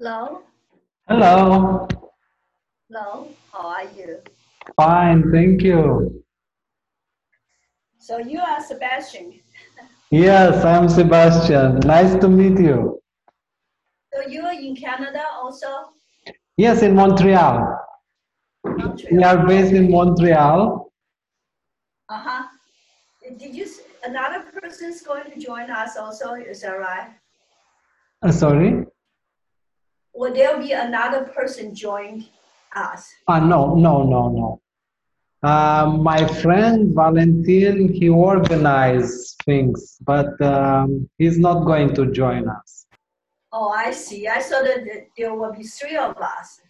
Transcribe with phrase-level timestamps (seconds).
[0.00, 0.42] Hello.
[1.08, 1.88] Hello.
[2.88, 3.28] Hello.
[3.52, 4.18] How are you?
[4.76, 6.22] Fine, thank you.
[7.98, 9.40] So you are Sebastian.
[10.12, 11.80] Yes, I'm Sebastian.
[11.80, 13.00] Nice to meet you.
[14.14, 15.66] So you are in Canada also?
[16.56, 17.58] Yes, in Montreal.
[18.64, 19.10] Montreal.
[19.10, 20.92] We are based in Montreal.
[22.08, 22.44] Uh-huh.
[23.36, 23.66] Did you,
[24.04, 27.10] another person is going to join us also, is that right?
[28.22, 28.86] Uh, sorry?
[30.18, 32.26] Will there be another person join
[32.74, 33.08] us?
[33.28, 34.60] Ah, no, no, no, no.
[35.48, 42.86] Uh, my friend Valentin, he organized things, but um, he's not going to join us.
[43.52, 44.26] Oh, I see.
[44.26, 44.80] I saw that
[45.16, 46.62] there will be three of us.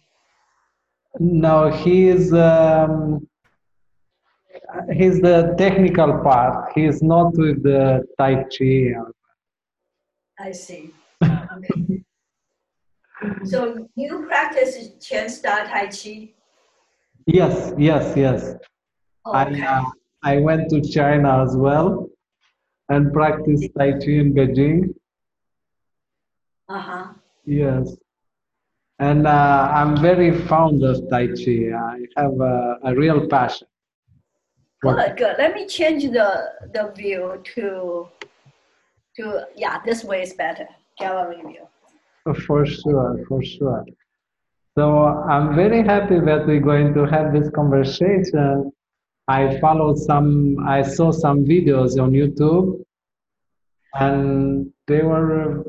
[1.19, 3.27] No, he's um,
[4.93, 6.71] he's the technical part.
[6.75, 8.93] He's not with the Tai Chi.
[10.37, 10.93] I see.
[11.57, 12.03] Okay.
[13.43, 16.29] So you practice Chen Style Tai Chi?
[17.25, 18.55] Yes, yes, yes.
[19.25, 19.83] Oh, I, uh,
[20.23, 22.09] I went to China as well
[22.89, 24.93] and practiced Tai Chi in Beijing.
[26.67, 27.13] Uh-huh.
[27.45, 27.95] Yes.
[28.99, 31.71] And uh, I'm very fond of Tai Chi.
[31.75, 33.67] I have a, a real passion.
[34.81, 35.35] Good, good.
[35.37, 38.09] Let me change the, the view to,
[39.17, 40.67] to, yeah, this way is better.
[40.97, 41.67] Gallery view.
[42.45, 43.85] For sure, for sure.
[44.77, 48.71] So I'm very happy that we're going to have this conversation.
[49.27, 52.83] I followed some, I saw some videos on YouTube
[53.95, 55.65] and they were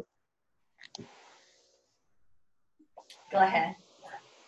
[3.32, 3.76] Go ahead.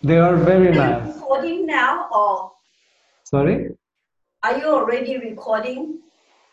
[0.03, 2.53] they are very Are you recording now or
[3.25, 3.69] Sorry?
[4.43, 6.01] are you already recording?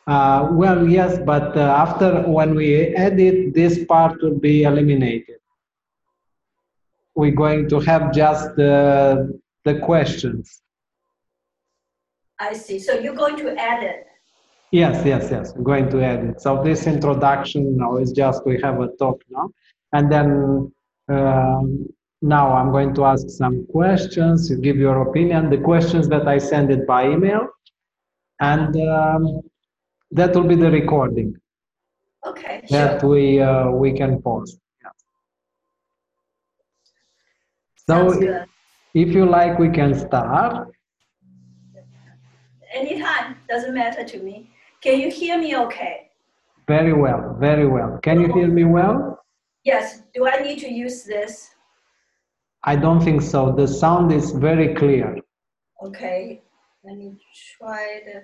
[0.05, 5.38] Uh, well, yes, but uh, after when we edit, this part will be eliminated.
[7.19, 10.61] We're going to have just the, the questions.
[12.39, 12.79] I see.
[12.79, 14.07] So you're going to edit.
[14.71, 16.41] Yes, yes, yes, I'm going to edit.
[16.41, 19.49] So this introduction now is just we have a talk now.
[19.91, 20.71] And then
[21.09, 21.87] um,
[22.21, 26.37] now I'm going to ask some questions, you give your opinion, the questions that I
[26.37, 27.47] send it by email.
[28.39, 29.41] And um,
[30.11, 31.35] that will be the recording.
[32.25, 33.09] Okay, that sure.
[33.09, 34.59] we uh, we can post.
[34.81, 34.89] Yeah.
[37.75, 38.45] Sounds So
[38.93, 40.67] if you like, we can start.
[42.71, 44.51] Anytime, doesn't matter to me.
[44.81, 46.11] Can you hear me okay?
[46.67, 47.99] Very well, very well.
[48.03, 49.19] Can you hear me well?
[49.63, 50.03] Yes.
[50.13, 51.49] Do I need to use this?
[52.63, 53.51] I don't think so.
[53.53, 55.17] The sound is very clear.
[55.83, 56.43] Okay.
[56.83, 57.17] Let me
[57.57, 58.21] try the.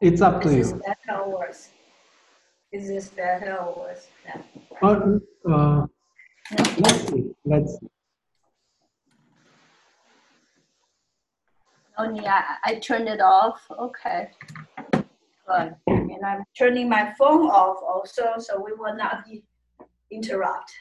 [0.00, 0.82] It's up to Is this you.
[0.88, 1.68] better or worse?
[2.72, 4.06] Is this better or worse?
[4.82, 5.20] No.
[5.46, 5.86] Uh, uh,
[6.58, 7.34] let's see.
[7.44, 7.88] Let's see.
[11.98, 13.60] Oh, yeah, I turned it off.
[13.78, 14.30] Okay.
[14.92, 15.74] Good.
[15.86, 19.44] And I'm turning my phone off also, so we will not be
[20.10, 20.72] interrupt.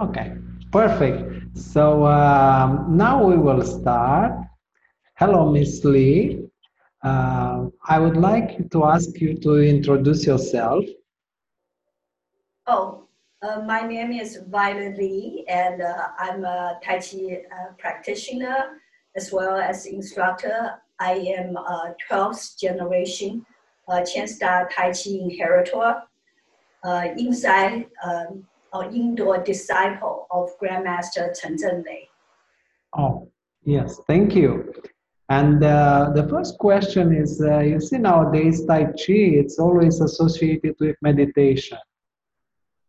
[0.00, 0.32] Okay,
[0.72, 1.56] perfect.
[1.56, 4.32] So um, now we will start.
[5.16, 6.48] Hello, Miss Li.
[7.02, 10.84] Uh, I would like to ask you to introduce yourself.
[12.66, 13.03] Oh,
[13.44, 18.80] uh, my name is Violet Li, and uh, I'm a Tai Chi uh, practitioner
[19.16, 20.80] as well as instructor.
[20.98, 23.44] I am a 12th generation
[23.88, 26.02] uh, Chen Style Tai Chi inheritor,
[26.84, 32.08] uh, inside um, or indoor disciple of Grandmaster Chen Zhenglei.
[32.96, 33.28] Oh,
[33.64, 34.72] yes, thank you.
[35.28, 40.96] And uh, the first question is, you see nowadays Tai Chi, it's always associated with
[41.02, 41.78] meditation.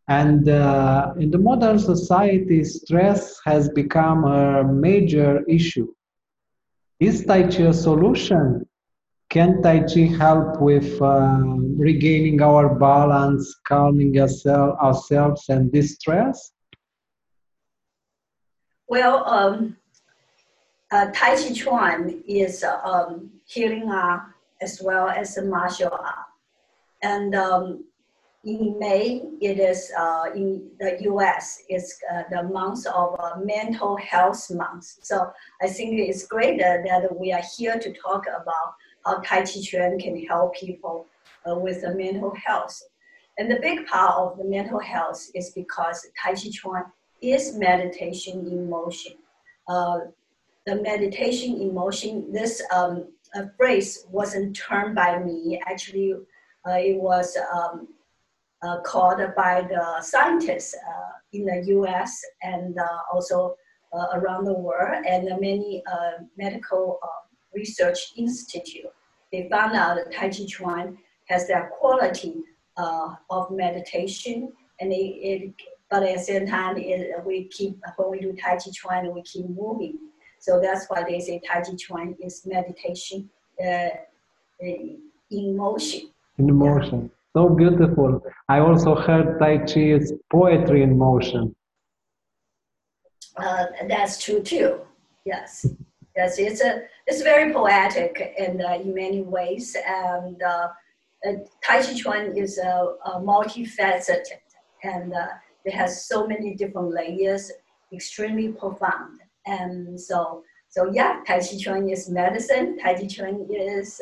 [0.07, 5.93] And uh, in the modern society, stress has become a major issue.
[6.99, 8.65] Is Tai Chi a solution?
[9.29, 11.43] can Tai Chi help with uh,
[11.77, 16.53] regaining our balance, calming ourselves, ourselves and distress?
[18.87, 19.77] Well, um,
[20.91, 24.23] uh, Tai Chi Chuan is um, healing art
[24.61, 26.29] as well as a martial art.
[27.01, 27.83] And um,
[28.45, 33.97] in May, it is uh, in the US, it's uh, the month of uh, mental
[33.97, 34.85] health month.
[35.01, 35.31] So
[35.61, 36.85] I think it's great that,
[37.19, 41.07] we are here to talk about how Tai Chi Chuan can help people
[41.49, 42.79] uh, with the mental health.
[43.37, 46.83] And the big part of the mental health is because Tai Chi Chuan
[47.21, 49.13] is meditation in motion.
[49.67, 49.99] Uh,
[50.67, 53.07] the meditation in motion, this um,
[53.57, 55.59] phrase wasn't termed by me.
[55.65, 56.13] Actually,
[56.67, 57.87] uh, it was um,
[58.65, 63.55] uh, called by the scientists uh, in the US and uh, also
[63.93, 65.83] uh, around the world and many
[66.37, 66.99] medical
[67.53, 68.91] research institute.
[69.31, 72.35] They found out that Tai Chi Chuan has that quality
[72.77, 75.53] of meditation and it, it,
[75.89, 79.21] but at the same time, it, we keep, when we do Tai Chi Chuan, we
[79.21, 79.97] keep moving.
[80.39, 83.29] So that's why they say Tai Chi Chuan is meditation
[83.65, 83.89] uh,
[84.59, 86.09] in motion.
[86.37, 87.11] In motion.
[87.35, 88.21] So beautiful.
[88.47, 91.53] I also heard Tai Chi is poetry in motion.
[93.35, 94.79] Uh, that's true too.
[95.25, 95.65] Yes.
[96.15, 100.69] Yes, it's a it's very poetic in uh, in many ways, and uh,
[101.27, 104.39] uh Tai Chi Chuan is a, a multifaceted,
[104.83, 105.27] and uh,
[105.65, 107.51] it has so many different layers,
[107.91, 112.77] extremely profound, and so so yeah, Tai Chi Chuan is medicine.
[112.77, 114.01] Tai Chi Chuan is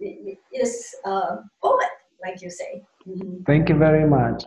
[0.00, 1.92] is a uh, poet
[2.22, 2.82] like you say.
[3.06, 3.42] Mm-hmm.
[3.44, 4.44] Thank you very much.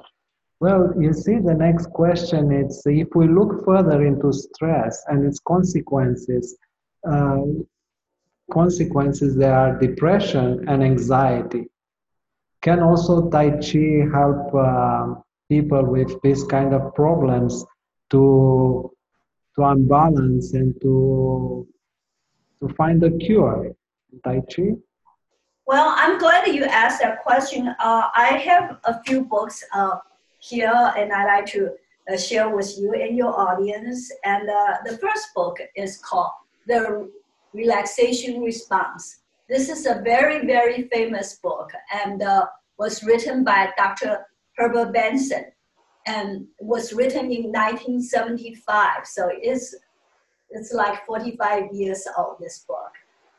[0.60, 5.40] Well, you see, the next question is if we look further into stress and its
[5.40, 6.58] consequences,
[7.10, 7.42] uh,
[8.52, 11.66] consequences there are depression and anxiety.
[12.62, 15.16] Can also Tai Chi help uh,
[15.50, 17.66] people with this kind of problems
[18.12, 18.92] to
[19.56, 21.68] to unbalance and to
[22.62, 23.76] to find a cure?
[24.24, 24.76] Tai Chi.
[25.68, 27.68] Well, I'm glad you asked that question.
[27.68, 29.98] Uh, I have a few books uh,
[30.38, 31.72] here, and I like to
[32.12, 34.12] uh, share with you and your audience.
[34.24, 36.34] And uh, the first book is called
[36.68, 37.10] The
[37.54, 39.22] Relaxation Response.
[39.50, 41.72] This is a very, very famous book
[42.04, 42.46] and uh,
[42.78, 44.26] was written by Dr.
[44.58, 45.46] Herbert Benson
[46.06, 49.06] and was written in 1975.
[49.06, 49.74] So it's,
[50.52, 52.92] it's like 45 years old, this book.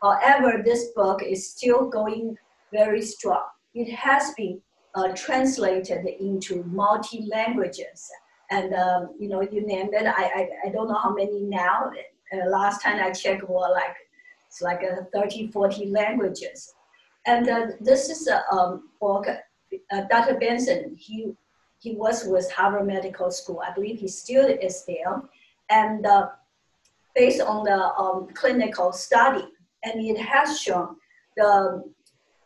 [0.02, 2.36] However, this book is still going
[2.72, 3.44] very strong.
[3.74, 4.60] It has been
[4.94, 8.10] uh, translated into multi languages.
[8.50, 11.90] And, um, you know, you name it, I, I, I don't know how many now.
[12.32, 13.94] Uh, last time I checked were like,
[14.46, 16.74] it's like uh, 30, 40 languages.
[17.26, 20.38] And uh, this is a um, book, uh, Dr.
[20.38, 21.32] Benson, he,
[21.80, 23.60] he was with Harvard Medical School.
[23.66, 25.22] I believe he still is there.
[25.68, 26.28] And uh,
[27.14, 29.44] based on the um, clinical study,
[29.86, 30.96] and it has shown
[31.36, 31.82] the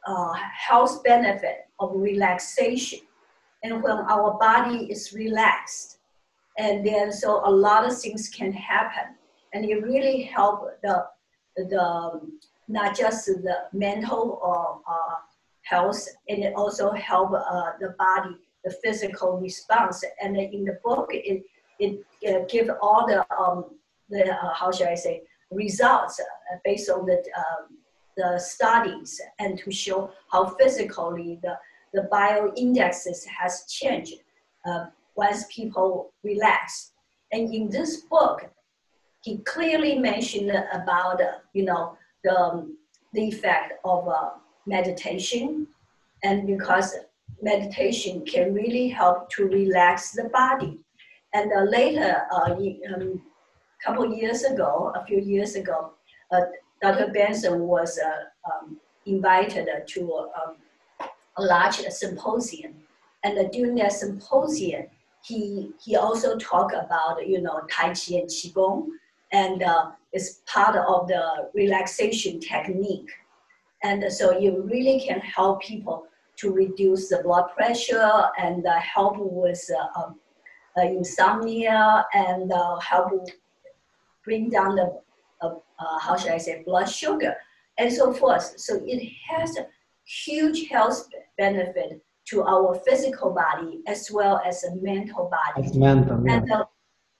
[0.07, 3.01] uh, health benefit of relaxation.
[3.63, 5.99] And when our body is relaxed,
[6.59, 9.17] and then so a lot of things can happen,
[9.53, 11.07] and it really help the
[11.57, 12.21] the
[12.69, 15.17] not just the mental or uh,
[15.63, 20.03] health, and it also help uh, the body, the physical response.
[20.23, 21.43] And in the book, it
[21.79, 23.65] it give all the um,
[24.09, 27.79] the uh, how should I say results uh, based on the, um,
[28.17, 31.57] the studies and to show how physically the,
[31.93, 34.15] the bio indexes has changed
[34.67, 36.93] uh, once people relax.
[37.33, 38.51] And in this book,
[39.23, 42.77] he clearly mentioned about, uh, you know, the, um,
[43.13, 44.31] the effect of uh,
[44.67, 45.67] meditation
[46.23, 46.97] and because
[47.43, 50.79] meditation can really help to relax the body.
[51.33, 52.55] And uh, later, uh,
[53.85, 55.93] couple years ago, a few years ago,
[56.33, 56.43] uh,
[56.83, 57.13] Dr.
[57.13, 60.57] Benson was uh, um, invited to um,
[61.37, 62.75] a large symposium.
[63.23, 64.87] And during that symposium,
[65.23, 68.87] he, he also talked about, you know, Tai Chi and Qigong,
[69.33, 73.11] and uh, it's part of the relaxation technique.
[73.83, 76.07] And so you really can help people
[76.37, 80.19] to reduce the blood pressure and uh, help with uh, um,
[80.79, 83.29] uh, insomnia and uh, help
[84.25, 85.01] bring down the,
[85.43, 87.35] uh, uh, how should I say, blood sugar
[87.79, 88.59] and so forth.
[88.59, 89.67] So it has a
[90.05, 91.09] huge health
[91.39, 95.67] benefit to our physical body as well as a mental body.
[95.67, 96.37] It's mental, yeah.
[96.37, 96.65] And, uh,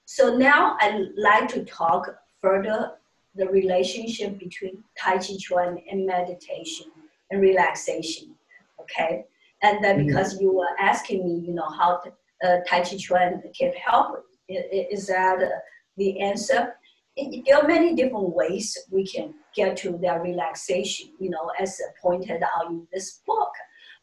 [0.05, 2.03] so now I'd like to talk
[2.41, 2.93] further
[3.35, 6.87] the relationship between Tai Chi Chuan and meditation.
[7.31, 8.35] and relaxation.
[8.81, 9.23] Okay,
[9.61, 10.07] and then Mhm.
[10.07, 12.09] because you were asking me, you know, how to,
[12.45, 15.49] uh, Tai Chi Chuan can help, is that uh,
[15.95, 16.75] the answer?
[17.17, 22.41] There are many different ways we can get to that relaxation, you know, as pointed
[22.41, 23.51] out in this book.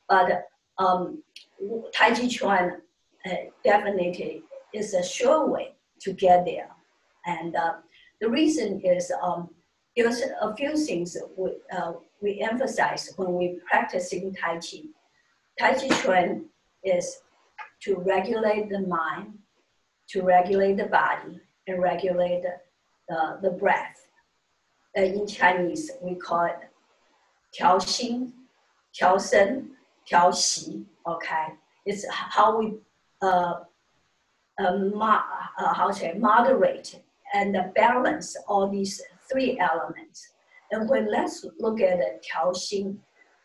[0.09, 0.45] But
[0.79, 1.23] um,
[1.95, 2.83] Tai Chi Chuan
[3.27, 3.35] uh,
[3.65, 4.43] definitely
[4.75, 6.69] is a sure way to get there.
[7.27, 7.75] And uh,
[8.21, 9.51] the reason is um,
[9.97, 14.83] there's a few things we, uh, we emphasize when we practicing Tai Chi.
[15.59, 16.45] Tai Chi Chuan
[16.85, 17.19] is
[17.83, 19.39] to regulate the mind,
[20.11, 22.55] to regulate the body, and regulate the,
[23.42, 24.08] the breath.
[24.98, 26.70] Uh, in Chinese, we call it
[27.52, 28.32] 调心,
[28.94, 29.70] 调身,
[30.06, 31.54] 调息, okay?
[31.86, 32.78] It's how we,
[33.22, 33.62] uh,
[34.60, 35.24] uh, mo-
[35.58, 37.02] uh, how to say, moderate
[37.34, 39.02] and balance all these
[39.32, 40.34] three elements.
[40.72, 43.00] And when let's look at the 调心,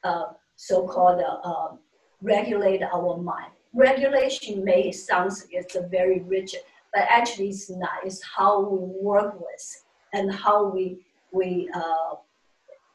[0.04, 1.76] uh, so-called uh,
[2.20, 3.52] regulate our mind.
[3.75, 6.61] Regulation may sound it's a very rigid,
[6.93, 8.05] but actually it's not.
[8.05, 9.83] It's how we work with
[10.13, 11.00] and how we
[11.31, 11.69] we.
[11.73, 12.15] Uh,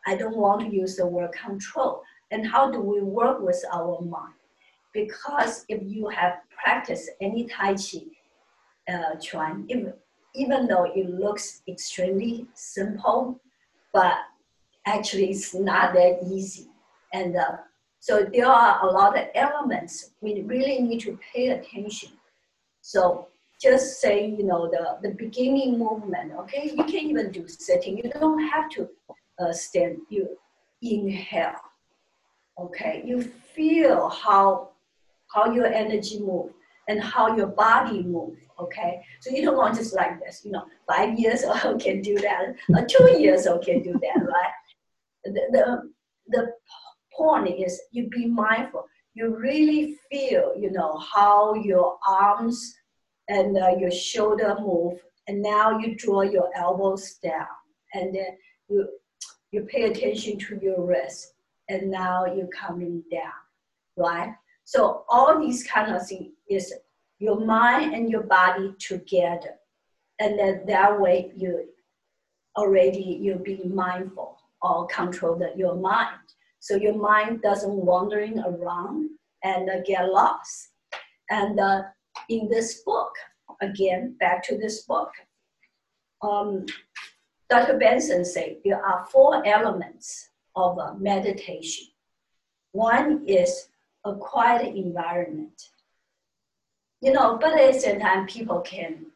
[0.07, 2.02] I don't want to use the word control.
[2.31, 4.35] And how do we work with our mind?
[4.95, 8.00] Because if you have practiced any Tai Chi
[8.93, 9.93] uh, Chuan, even,
[10.35, 13.38] even though it looks extremely simple,
[13.93, 14.14] but
[14.87, 16.69] actually it's not that easy.
[17.12, 17.59] And uh,
[18.00, 22.11] so there are a lot of elements we really need to pay attention.
[22.81, 23.28] So
[23.61, 27.99] just say, you know, the, the beginning movement, okay, you can even do sitting.
[27.99, 28.88] You don't have to
[29.41, 30.29] uh, stand, you
[30.83, 31.55] inhale,
[32.59, 33.03] okay?
[33.05, 34.71] You feel how,
[35.35, 36.53] how your energy move
[36.88, 39.03] and how your body move, okay?
[39.21, 42.55] So you don't want just like this, you know, five years old can do that,
[42.69, 44.53] or two years old can do that, right?
[45.25, 45.91] The, the,
[46.29, 46.53] the
[47.12, 48.85] point is you be mindful.
[49.15, 52.77] You really feel, you know, how your arms
[53.29, 57.47] and uh, your shoulder move, and now you draw your elbows down,
[57.95, 58.37] and then
[58.69, 58.89] you
[59.51, 61.35] you pay attention to your wrist,
[61.69, 63.41] and now you're coming down,
[63.97, 64.35] right?
[64.65, 66.75] So all these kind of things is
[67.19, 69.55] your mind and your body together,
[70.19, 71.69] and then that way you
[72.57, 76.19] already you're being mindful or control your mind
[76.61, 79.11] so your mind doesn't wandering around
[79.45, 80.71] and uh, get lost.
[81.31, 81.83] And uh,
[82.29, 83.13] in this book,
[83.61, 85.11] again, back to this book,
[86.23, 86.67] um,
[87.51, 87.79] Dr.
[87.79, 91.87] Benson said there are four elements of uh, meditation.
[92.73, 93.69] One is
[94.05, 95.71] a quiet environment.
[97.01, 99.07] You know, but at the same time, people can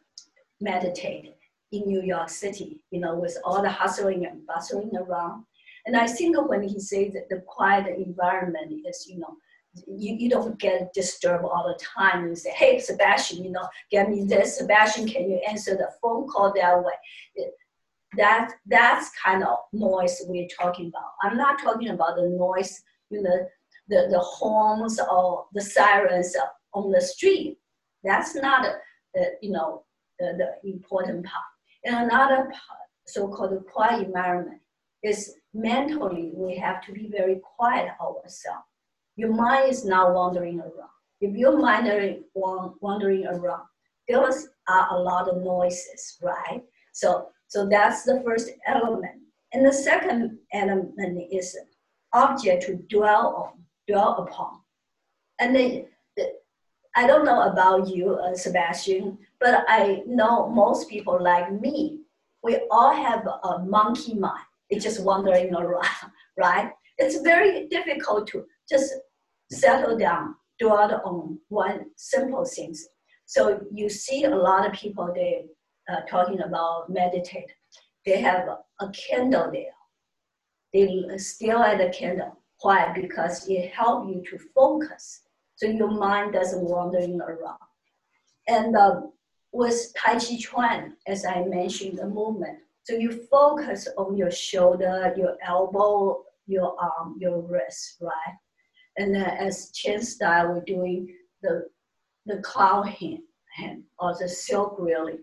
[0.61, 1.35] meditate
[1.73, 5.45] in New York City, you know, with all the hustling and bustling around.
[5.85, 9.37] And I think when he says that the quiet environment is, you know,
[9.87, 12.29] you, you don't get disturbed all the time.
[12.29, 14.59] You say, hey, Sebastian, you know, get me this.
[14.59, 17.47] Sebastian, can you answer the phone call that way?
[18.17, 21.13] That, that's kind of noise we're talking about.
[21.23, 23.47] I'm not talking about the noise, you know,
[23.89, 26.37] the, the horns or the sirens
[26.75, 27.59] on the street.
[28.05, 28.67] That's not,
[29.15, 29.85] the, you know,
[30.19, 31.45] the, the important part.
[31.85, 34.61] And another part, so-called quiet environment,
[35.03, 38.67] is mentally we have to be very quiet ourselves.
[39.17, 40.91] Your mind is not wandering around.
[41.21, 43.67] If your mind is wandering around,
[44.09, 46.63] there are a lot of noises, right?
[46.93, 49.21] So, so that's the first element.
[49.53, 51.57] And the second element is
[52.13, 54.61] object to dwell on, dwell upon.
[55.39, 55.87] And then,
[56.95, 62.01] I don't know about you, uh, Sebastian, but I know most people like me,
[62.43, 65.87] we all have a monkey mind it's just wandering around,
[66.39, 66.73] right?
[66.97, 68.95] It's very difficult to just
[69.51, 72.89] settle down, dwell on one simple things.
[73.27, 75.45] So you see a lot of people they
[75.91, 77.51] uh, talking about meditate.
[78.07, 78.49] They have
[78.81, 79.77] a candle there.
[80.73, 82.39] They still at the candle.
[82.63, 82.93] Why?
[82.95, 85.21] Because it helps you to focus,
[85.57, 87.59] so your mind doesn't wandering around.
[88.49, 89.13] And um,
[89.53, 95.13] with Tai Chi Chuan, as I mentioned, the movement, so you focus on your shoulder,
[95.17, 98.37] your elbow, your arm, your wrist, right?
[98.97, 101.69] And then as Chen style, we're doing the
[102.27, 103.23] the cloud hand,
[103.57, 105.19] hand or the silk really.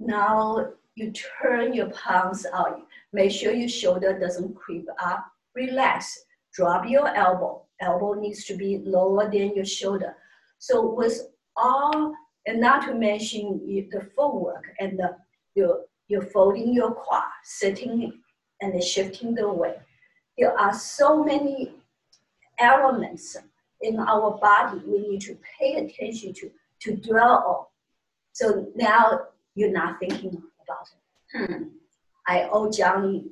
[0.00, 2.82] Now you turn your palms out.
[3.12, 5.24] Make sure your shoulder doesn't creep up.
[5.54, 6.24] Relax.
[6.52, 7.62] Drop your elbow.
[7.80, 10.16] Elbow needs to be lower than your shoulder.
[10.58, 12.14] So with all,
[12.46, 15.16] and not to mention the footwork and the,
[15.54, 18.12] your you're folding your quad, sitting
[18.60, 19.78] and shifting the weight.
[20.36, 21.72] there are so many
[22.58, 23.36] elements
[23.80, 27.64] in our body we need to pay attention to, to dwell on.
[28.32, 29.20] So now
[29.54, 31.48] you're not thinking about it.
[31.50, 31.62] Hmm,
[32.26, 33.26] I owe Johnny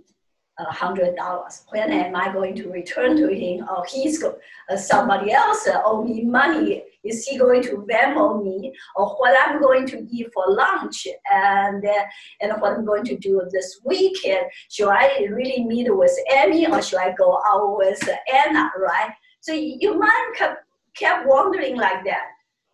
[0.59, 1.63] a hundred dollars.
[1.71, 3.67] When am I going to return to him?
[3.69, 4.39] Or he's go,
[4.71, 6.82] uh, somebody else owe me money.
[7.05, 8.73] Is he going to Venmo me?
[8.97, 11.07] Or what I'm going to eat for lunch?
[11.33, 12.05] And uh,
[12.41, 14.47] and what I'm going to do this weekend?
[14.71, 18.71] Should I really meet with Amy or should I go out with Anna?
[18.79, 19.13] Right?
[19.41, 22.27] So your mind kept kept wandering like that.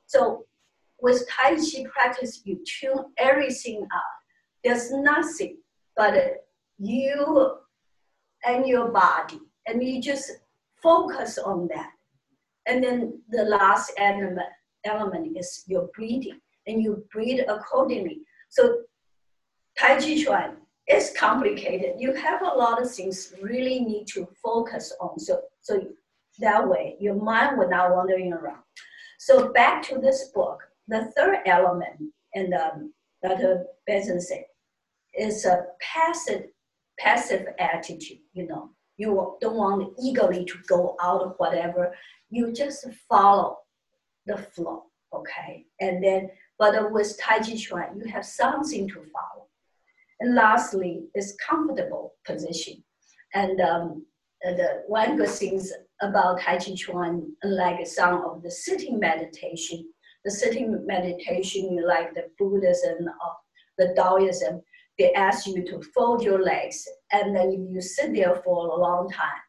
[0.07, 0.45] So
[1.01, 4.13] with Tai Chi practice, you tune everything up.
[4.65, 5.59] There's nothing
[5.97, 6.15] but
[6.79, 7.57] you
[8.45, 10.31] and your body, and you just
[10.83, 11.91] focus on that.
[12.69, 14.39] And then the last element,
[14.85, 18.21] element is your breathing, and you breathe accordingly.
[18.51, 18.83] So
[19.79, 20.57] Tai Chi Chuan
[20.89, 21.95] is complicated.
[21.99, 25.19] You have a lot of things really need to focus on.
[25.19, 25.83] So, so
[26.39, 28.63] that way your mind will not wandering around.
[29.19, 32.01] So back to this book, the third element,
[32.35, 33.65] and um, Dr.
[33.87, 34.45] Benson said,
[35.19, 36.45] is a passive
[36.99, 38.71] passive attitude, you know.
[38.97, 41.95] You don't want eagerly to go out of whatever.
[42.31, 43.59] You just follow
[44.27, 45.67] the flow, okay?
[45.81, 49.47] And then, but with Tai Chi Chuan, you have something to follow.
[50.21, 52.83] And lastly, is comfortable position.
[53.35, 54.07] And um,
[54.43, 55.63] the one good thing
[56.01, 59.89] about Tai Chi Chuan, unlike some of the sitting meditation,
[60.25, 63.33] the sitting meditation, like the Buddhism or
[63.79, 64.61] the Taoism,
[64.99, 68.81] they ask you to fold your legs, and then if you sit there for a
[68.81, 69.43] long time,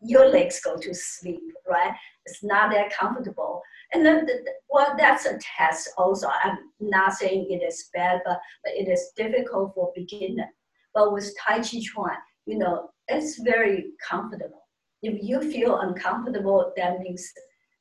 [0.00, 1.92] your legs go to sleep, right?
[2.26, 3.62] It's not that comfortable.
[3.92, 6.28] And then, the, well, that's a test also.
[6.44, 10.48] I'm not saying it is bad, but, but it is difficult for beginner.
[10.94, 14.66] But with Tai Chi Chuan, you know, it's very comfortable.
[15.02, 17.26] If you feel uncomfortable, that means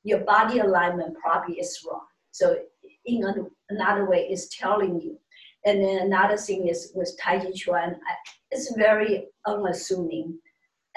[0.03, 2.05] your body alignment probably is wrong.
[2.31, 2.57] So
[3.05, 3.23] in
[3.69, 5.19] another way, it's telling you
[5.67, 7.97] and then another thing is with Tai Chi Chuan,
[8.51, 10.39] it's very unassuming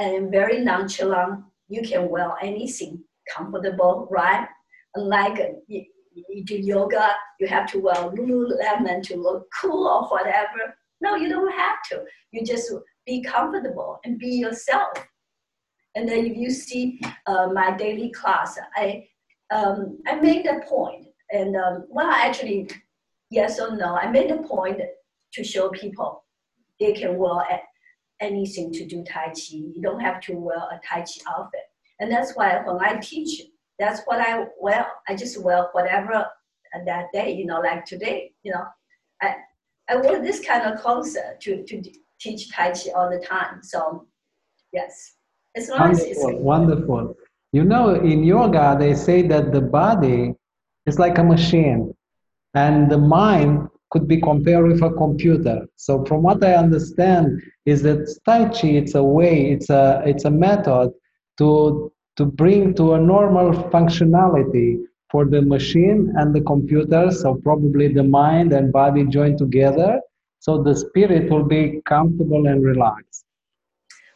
[0.01, 1.45] and very nonchalant.
[1.69, 4.49] You can wear anything comfortable, right?
[4.97, 10.75] Unlike you, you do yoga, you have to wear Lululemon to look cool or whatever.
[11.01, 12.05] No, you don't have to.
[12.33, 12.73] You just
[13.07, 14.89] be comfortable and be yourself.
[15.95, 19.07] And then if you see uh, my daily class, I
[19.53, 22.71] um, I made a point, and um, well, actually
[23.31, 23.97] yes or no.
[23.97, 24.81] I made a point
[25.35, 26.25] to show people
[26.79, 27.61] they can wear
[28.21, 29.53] anything to do Tai Chi.
[29.53, 30.05] You don't mm-hmm.
[30.05, 31.61] have to wear a Tai Chi outfit.
[32.01, 33.43] And that's why when I teach,
[33.79, 34.87] that's what I wear.
[35.09, 36.27] I just wear whatever
[36.87, 38.65] that day, you know, like today, you know.
[39.23, 39.37] I,
[39.89, 41.83] I wear this kind of clothes to, to
[42.21, 43.63] teach Tai Chi all the time.
[43.63, 44.07] So,
[44.73, 45.15] yes.
[45.57, 47.17] As long wonderful, as it's wonderful.
[47.53, 50.35] You know, in yoga, they say that the body
[50.87, 51.93] is like a machine
[52.55, 55.67] and the mind could be compared with a computer.
[55.77, 60.25] So from what I understand is that Tai Chi it's a way, it's a it's
[60.25, 60.93] a method
[61.39, 64.79] to to bring to a normal functionality
[65.11, 67.11] for the machine and the computer.
[67.11, 70.01] So probably the mind and body join together.
[70.39, 73.25] So the spirit will be comfortable and relaxed.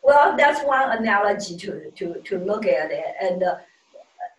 [0.02, 3.14] Well, that's one analogy to, to, to look at it.
[3.20, 3.56] And uh,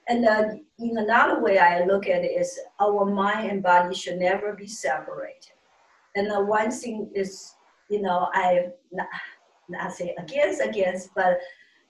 [0.07, 0.43] and uh,
[0.79, 4.67] in another way I look at it is our mind and body should never be
[4.67, 5.53] separated.
[6.15, 7.53] And the one thing is,
[7.89, 9.07] you know, I not,
[9.69, 11.39] not say against against, but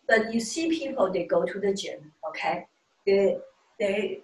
[0.08, 2.66] but you see people they go to the gym, okay?
[3.06, 3.38] They
[3.80, 4.22] they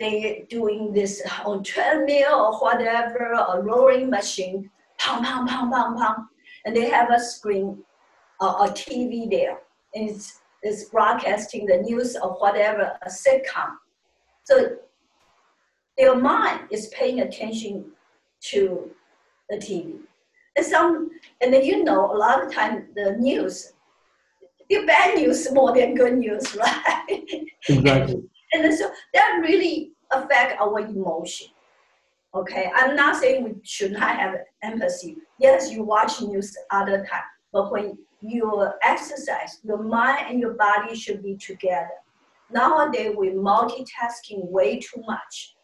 [0.00, 6.28] they doing this on treadmill or whatever, or rowing machine, pong pong pong pong pong,
[6.64, 7.78] and they have a screen,
[8.40, 9.58] uh, a TV there,
[9.94, 13.76] and it's is broadcasting the news or whatever, a sitcom.
[14.44, 14.76] So
[15.96, 17.92] their mind is paying attention
[18.50, 18.90] to
[19.50, 19.98] the TV.
[20.56, 23.72] And some, and then you know, a lot of time the news,
[24.68, 27.24] the bad news more than good news, right?
[27.68, 28.22] Exactly.
[28.52, 31.48] and so that really affect our emotion.
[32.34, 35.16] Okay, I'm not saying we should not have empathy.
[35.38, 40.94] Yes, you watch news other time, but when your exercise, your mind and your body
[40.94, 41.90] should be together.
[42.50, 45.54] Nowadays, we're multitasking way too much.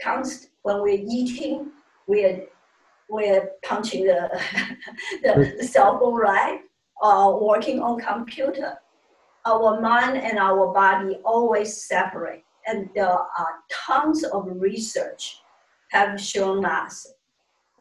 [0.00, 1.70] Const- when we're eating,
[2.06, 2.44] we're,
[3.08, 4.30] we're punching the,
[5.22, 6.60] the, the cell phone, right?
[7.00, 8.74] Or working on computer.
[9.44, 12.44] Our mind and our body always separate.
[12.66, 15.40] And there are tons of research
[15.90, 17.12] have shown us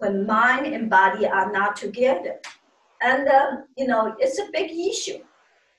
[0.02, 2.39] when mind and body are not together,
[3.02, 5.20] and, uh, you know, it's a big issue.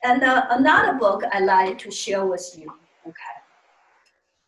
[0.04, 2.72] And uh, another book I like to share with you.
[3.06, 3.36] Okay.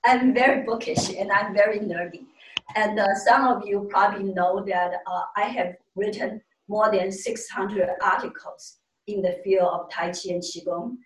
[0.04, 2.26] I'm very bookish and I'm very nerdy.
[2.74, 7.90] And uh, some of you probably know that uh, I have written more than 600
[8.02, 10.96] articles in the field of Tai Chi and Qigong.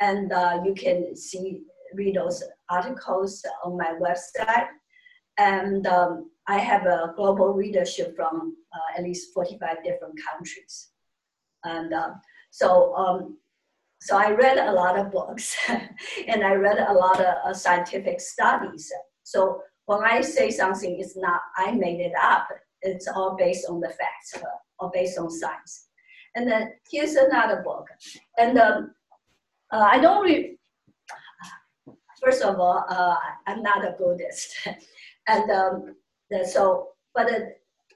[0.00, 1.62] And uh, you can see,
[1.94, 4.68] read those articles on my website.
[5.38, 10.88] And um, I have a global readership from uh, at least 45 different countries.
[11.64, 12.10] And uh,
[12.50, 13.38] so, um,
[14.00, 15.56] so I read a lot of books
[16.28, 18.90] and I read a lot of uh, scientific studies.
[19.22, 22.48] So when I say something, it's not, I made it up.
[22.82, 24.46] It's all based on the facts uh,
[24.78, 25.88] or based on science.
[26.34, 27.86] And then here's another book.
[28.38, 28.94] And um,
[29.72, 30.56] uh, I don't read,
[32.22, 33.16] first of all, uh,
[33.46, 34.54] I'm not a Buddhist.
[35.28, 35.96] and um,
[36.30, 37.30] the, so, but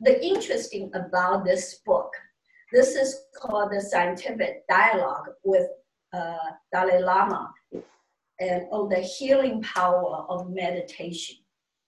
[0.00, 2.10] the interesting about this book,
[2.72, 5.68] this is called the scientific dialogue with
[6.12, 6.36] uh,
[6.72, 7.52] Dalai Lama
[8.40, 11.36] and on the healing power of meditation.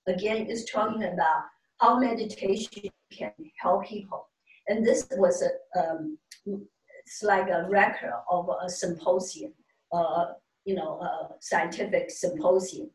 [0.06, 1.44] Again, it's talking about
[1.80, 4.28] how meditation can help people.
[4.68, 9.52] And this was a, um, it's like a record of a symposium,
[9.92, 10.26] uh,
[10.64, 12.90] you know, a scientific symposium.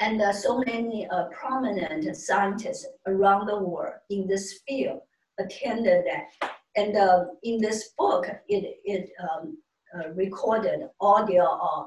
[0.00, 5.00] And uh, so many uh, prominent scientists around the world in this field
[5.38, 6.53] attended that.
[6.76, 9.58] And uh, in this book, it, it um,
[9.94, 11.84] uh, recorded all their uh,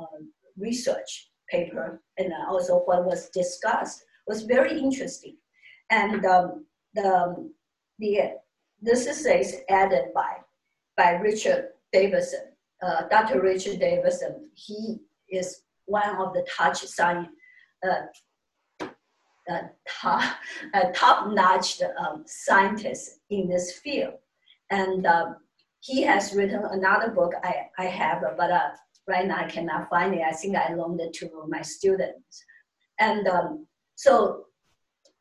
[0.00, 0.18] uh,
[0.58, 5.36] research paper and also what was discussed was very interesting.
[5.90, 7.50] And um, the,
[7.98, 8.36] the,
[8.80, 10.36] this is added by,
[10.96, 13.40] by Richard Davidson, uh, Dr.
[13.40, 14.50] Richard Davidson.
[14.54, 17.28] He is one of the touch science,
[17.86, 18.84] uh,
[19.50, 20.36] uh, top,
[20.72, 24.14] uh, top-notch um, scientists in this field.
[24.70, 25.36] And um,
[25.80, 28.70] he has written another book I, I have, but uh,
[29.06, 30.22] right now I cannot find it.
[30.22, 32.44] I think I loaned it to my students.
[32.98, 34.46] And um, so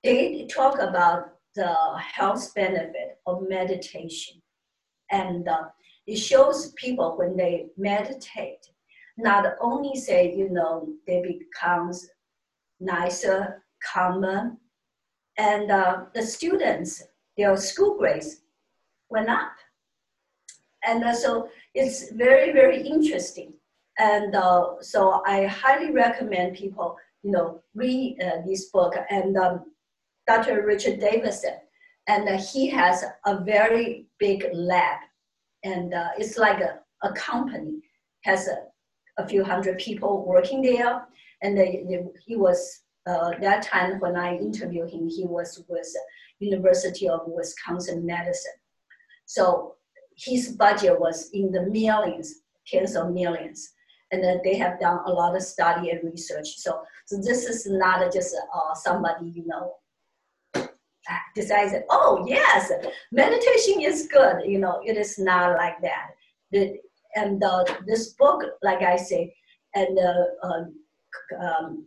[0.03, 4.41] they talk about the health benefit of meditation.
[5.11, 5.65] And uh,
[6.07, 8.65] it shows people when they meditate,
[9.17, 12.09] not only say, you know, they becomes
[12.79, 14.57] nicer, calmer,
[15.37, 17.03] and uh, the students,
[17.37, 18.42] their school grades
[19.13, 19.53] went up.
[20.85, 23.53] And uh, so it's very, very interesting.
[23.97, 28.95] And uh, so I highly recommend people, you know, read uh, this book.
[29.09, 29.71] And um,
[30.27, 30.65] Dr.
[30.65, 31.57] Richard Davidson,
[32.07, 34.99] and uh, he has a very big lab.
[35.63, 37.81] And uh, it's like a, a company,
[38.23, 38.57] has a,
[39.21, 41.05] a few hundred people working there.
[41.41, 45.87] And they, they, he was, uh, that time when I interviewed him, he was with
[46.39, 48.53] University of Wisconsin Madison.
[49.25, 49.75] So
[50.17, 53.69] his budget was in the millions, tens of millions.
[54.11, 56.57] And then they have done a lot of study and research.
[56.57, 59.73] So, so this is not just uh, somebody, you know,
[61.35, 62.71] decides, oh, yes,
[63.11, 64.43] meditation is good.
[64.45, 66.11] You know, it is not like that.
[66.51, 66.77] The,
[67.15, 69.35] and uh, this book, like I say,
[69.75, 70.75] and uh, um,
[71.39, 71.85] um,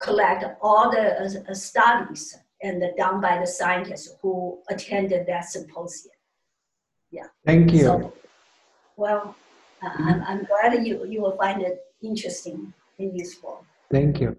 [0.00, 6.11] collect all the uh, studies and done by the scientists who attended that symposium
[7.12, 7.26] yeah.
[7.46, 7.84] Thank you.
[7.84, 8.12] So,
[8.96, 9.36] well,
[9.82, 13.64] uh, I'm, I'm glad you, you will find it interesting and useful.
[13.90, 14.36] Thank you.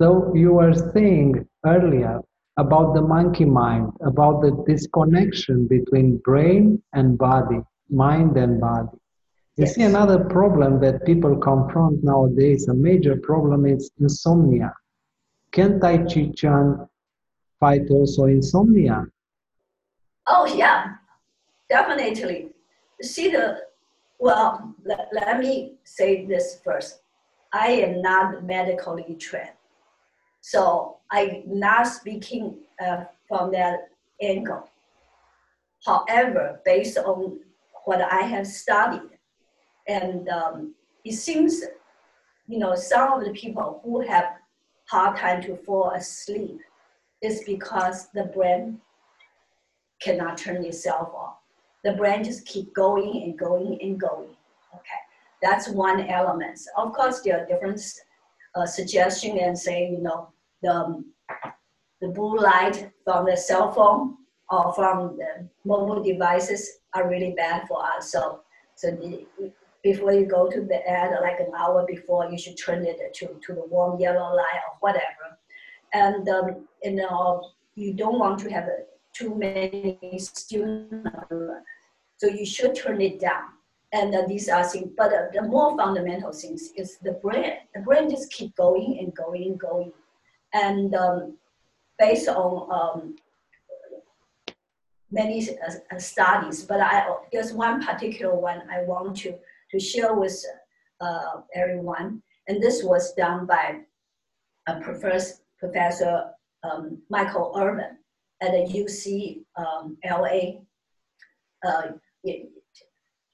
[0.00, 2.20] So you were saying earlier
[2.56, 8.96] about the monkey mind, about the disconnection between brain and body, mind and body.
[9.56, 9.74] You yes.
[9.74, 14.72] see another problem that people confront nowadays, a major problem is insomnia.
[15.52, 16.88] Can Tai Chi Chuan
[17.60, 19.06] fight also insomnia?
[20.26, 20.94] Oh yeah,
[21.68, 22.50] definitely
[23.02, 23.62] see the,
[24.18, 27.00] well, let, let me say this first.
[27.52, 29.50] I am not medically trained.
[30.40, 33.88] So I'm not speaking uh, from that
[34.20, 34.68] angle.
[35.86, 37.40] However, based on
[37.84, 39.10] what I have studied,
[39.86, 40.74] and um,
[41.04, 41.62] it seems,
[42.48, 44.24] you know, some of the people who have
[44.86, 46.58] hard time to fall asleep
[47.22, 48.80] is because the brain
[50.00, 51.36] cannot turn itself off
[51.84, 54.34] the brain just keep going and going and going.
[54.74, 55.00] Okay,
[55.42, 56.58] that's one element.
[56.76, 57.80] Of course, there are different
[58.54, 61.04] uh, suggestions and say, you know, the,
[62.00, 64.16] the blue light from the cell phone
[64.50, 68.10] or from the mobile devices are really bad for us.
[68.10, 68.40] So,
[68.74, 69.26] so the,
[69.82, 73.54] before you go to bed, like an hour before, you should turn it to, to
[73.54, 75.38] the warm yellow light or whatever.
[75.92, 78.68] And, um, you know, you don't want to have
[79.12, 81.08] too many students
[82.24, 83.44] so you should turn it down.
[83.92, 87.52] and uh, these are things, but uh, the more fundamental things is the brain.
[87.74, 89.92] The brain just keep going and going and going.
[90.52, 91.36] And um,
[91.96, 93.16] based on um,
[95.12, 96.94] many uh, studies, but I,
[97.30, 99.34] there's one particular one I want to,
[99.70, 100.36] to share with
[101.00, 102.20] uh, everyone.
[102.48, 103.82] And this was done by
[104.66, 106.30] a professor, Professor
[106.64, 107.96] um, Michael Irwin
[108.42, 110.64] at the UC um, LA,
[111.64, 111.92] uh,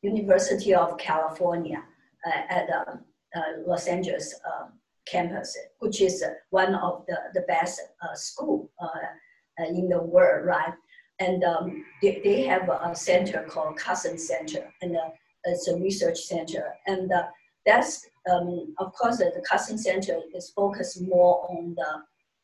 [0.03, 1.83] University of California
[2.26, 3.00] uh, at um,
[3.37, 4.72] uh, Los Angeles um,
[5.07, 10.72] campus, which is one of the, the best uh, school uh, in the world, right?
[11.18, 15.11] And um, they, they have a center called Cousins Center, and uh,
[15.44, 16.74] it's a research center.
[16.87, 17.24] And uh,
[17.66, 22.03] that's, um, of course, the Cousins Center is focused more on the,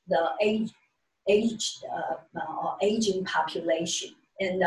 [0.08, 0.70] the age,
[1.28, 4.10] age uh, or aging population.
[4.40, 4.62] And,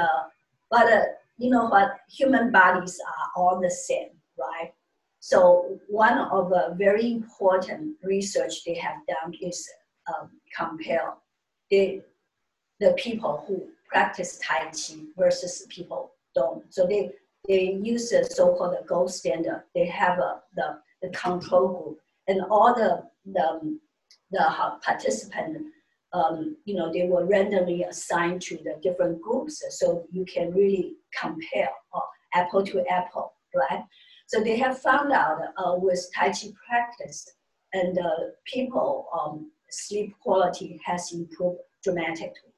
[0.71, 4.73] but you know what, human bodies are all the same, right?
[5.21, 9.67] So one of the very important research they have done is
[10.07, 11.13] um, compare
[11.69, 12.01] the,
[12.79, 16.63] the people who practice Tai Chi versus people don't.
[16.73, 17.11] So they,
[17.47, 19.63] they use the so-called gold standard.
[19.73, 23.77] They have a, the, the control group and all the, the,
[24.31, 24.45] the
[24.83, 25.65] participant
[26.13, 30.95] um, you know, they were randomly assigned to the different groups, so you can really
[31.19, 31.99] compare uh,
[32.33, 33.83] apple to apple, right?
[34.27, 37.27] So they have found out uh, with Tai Chi practice,
[37.73, 38.09] and uh,
[38.45, 42.53] people um, sleep quality has improved dramatically,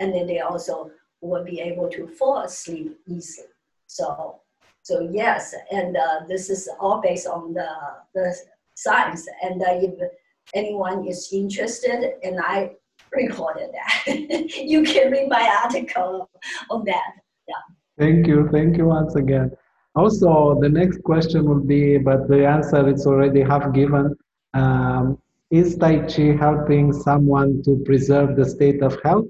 [0.00, 3.48] and then they also will be able to fall asleep easily.
[3.86, 4.40] So,
[4.82, 7.68] so yes, and uh, this is all based on the
[8.14, 8.34] the
[8.74, 9.94] science, and if
[10.54, 12.72] anyone is interested, and I
[13.16, 14.06] recorded that.
[14.72, 16.30] you can read my article
[16.70, 17.12] on that.
[17.48, 17.54] Yeah.
[17.98, 18.48] Thank you.
[18.52, 19.50] Thank you once again.
[19.94, 24.14] Also, the next question will be, but the answer is already half given.
[24.52, 25.18] Um,
[25.50, 29.26] is Tai Chi helping someone to preserve the state of health?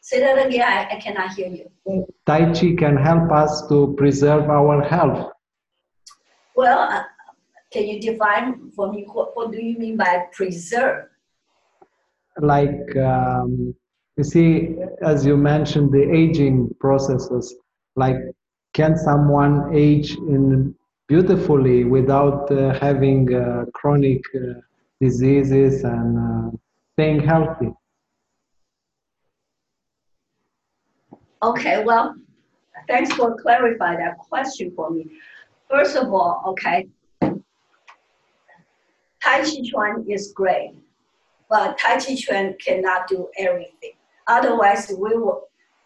[0.00, 2.06] Say that again, I, I cannot hear you.
[2.26, 5.32] Tai Chi can help us to preserve our health.
[6.54, 7.02] Well, uh,
[7.72, 11.08] can you define for me what, what do you mean by preserve?
[12.40, 13.74] Like um,
[14.16, 17.54] you see as you mentioned the aging processes
[17.96, 18.16] like
[18.74, 20.74] can someone age in
[21.08, 24.60] beautifully without uh, having uh, chronic uh,
[25.00, 26.56] diseases and uh,
[26.94, 27.70] staying healthy?
[31.42, 32.14] Okay well
[32.86, 35.06] thanks for clarifying that question for me.
[35.70, 36.88] First of all okay
[39.22, 40.72] tai chi chuan is great
[41.48, 43.92] but Tai Chi Chuan cannot do everything.
[44.26, 45.44] Otherwise, we will.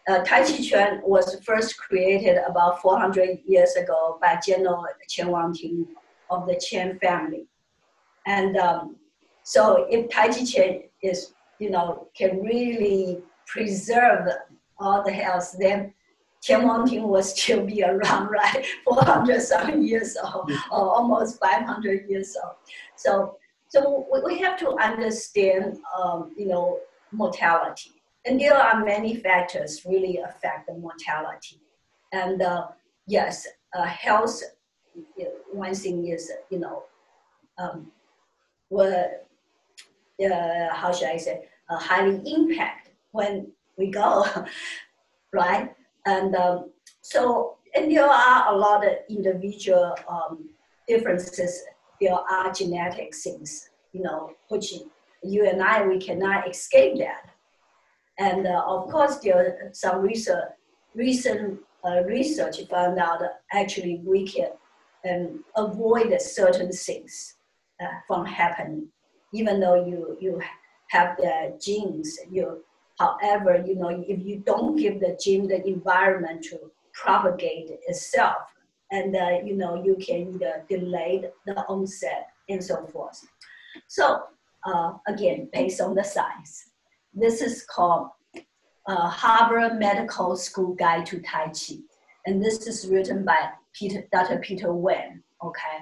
[0.09, 5.87] Uh, tai Chi Chuan was first created about 400 years ago by General Chen Wangting
[6.29, 7.47] of the Chen family.
[8.27, 8.97] And um,
[9.43, 14.27] so if Tai Chi Chuan is, you know, can really preserve
[14.77, 15.93] all the health, then
[16.41, 18.65] Chen Wangting will still be around, right?
[18.83, 22.55] 400 some years old, or almost 500 years old.
[22.97, 23.37] So
[23.73, 26.79] so we, have to understand, um, you know,
[27.11, 27.89] mortality.
[28.23, 31.59] And there are many factors really affect the mortality.
[32.11, 32.67] And uh,
[33.07, 34.43] yes, uh, health,
[35.51, 36.83] one thing is, you know,
[37.57, 37.91] um,
[38.69, 39.27] what,
[40.23, 44.23] uh, how should I say, uh, highly impact when we go,
[45.33, 45.73] right?
[46.05, 46.69] And um,
[47.01, 50.47] so, and there are a lot of individual um,
[50.87, 51.63] differences
[51.99, 54.73] there are genetic things, you know, which
[55.23, 57.29] you and I, we cannot escape that.
[58.19, 60.51] And uh, of course, there are some research,
[60.93, 64.49] recent uh, research found out actually we can
[65.09, 67.35] um, avoid certain things
[67.81, 68.87] uh, from happening,
[69.33, 70.41] even though you, you
[70.89, 72.19] have the genes.
[72.31, 72.63] You,
[72.99, 78.52] however, you know, if you don't give the gene the environment to propagate itself,
[78.93, 83.19] and uh, you know you can either delay the onset and so forth.
[83.87, 84.23] So
[84.65, 86.69] uh, again, based on the science,
[87.13, 88.09] this is called
[88.85, 91.77] uh, Harvard Medical School Guide to Tai Chi,
[92.27, 94.37] and this is written by Peter, Dr.
[94.37, 95.23] Peter Wayne.
[95.43, 95.77] Okay,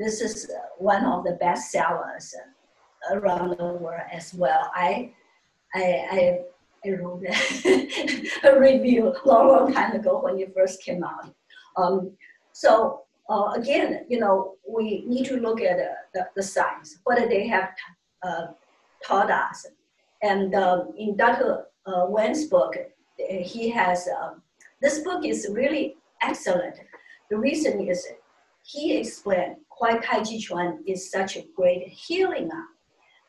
[0.00, 2.34] this is one of the best sellers
[3.12, 4.70] around the world as well.
[4.74, 5.12] I,
[5.74, 6.38] I, I
[6.86, 7.22] I wrote
[8.44, 11.34] a review a long, long time ago when it first came out.
[11.76, 12.12] Um,
[12.54, 17.18] so uh, again, you know, we need to look at uh, the, the science, what
[17.28, 17.70] they have
[18.22, 18.46] uh,
[19.04, 19.66] taught us.
[20.22, 21.64] And um, in Dr.
[21.84, 22.76] Uh, Wayne's book,
[23.18, 24.40] he has, um,
[24.80, 26.76] this book is really excellent.
[27.28, 28.06] the reason is
[28.62, 32.68] he explained why Tai Chi Chuan is such a great healing art.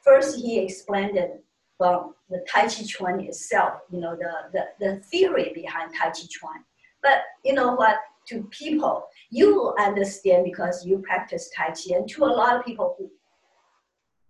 [0.04, 1.44] First, he explained it
[1.80, 6.28] from the Tai Chi Chuan itself, you know, the, the, the theory behind Tai Chi
[6.30, 6.64] Chuan.
[7.02, 7.98] But you know what?
[8.30, 12.96] To people, you understand because you practice Tai Chi, and to a lot of people
[12.98, 13.10] who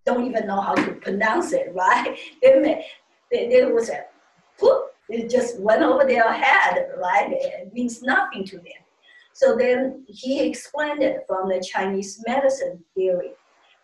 [0.06, 2.18] don't even know how to pronounce it, right?
[2.42, 2.86] They may,
[3.32, 4.02] they, they will say,
[5.10, 7.32] it just went over their head, right?
[7.32, 8.84] It means nothing to them.
[9.34, 13.32] So then he explained it from the Chinese medicine theory.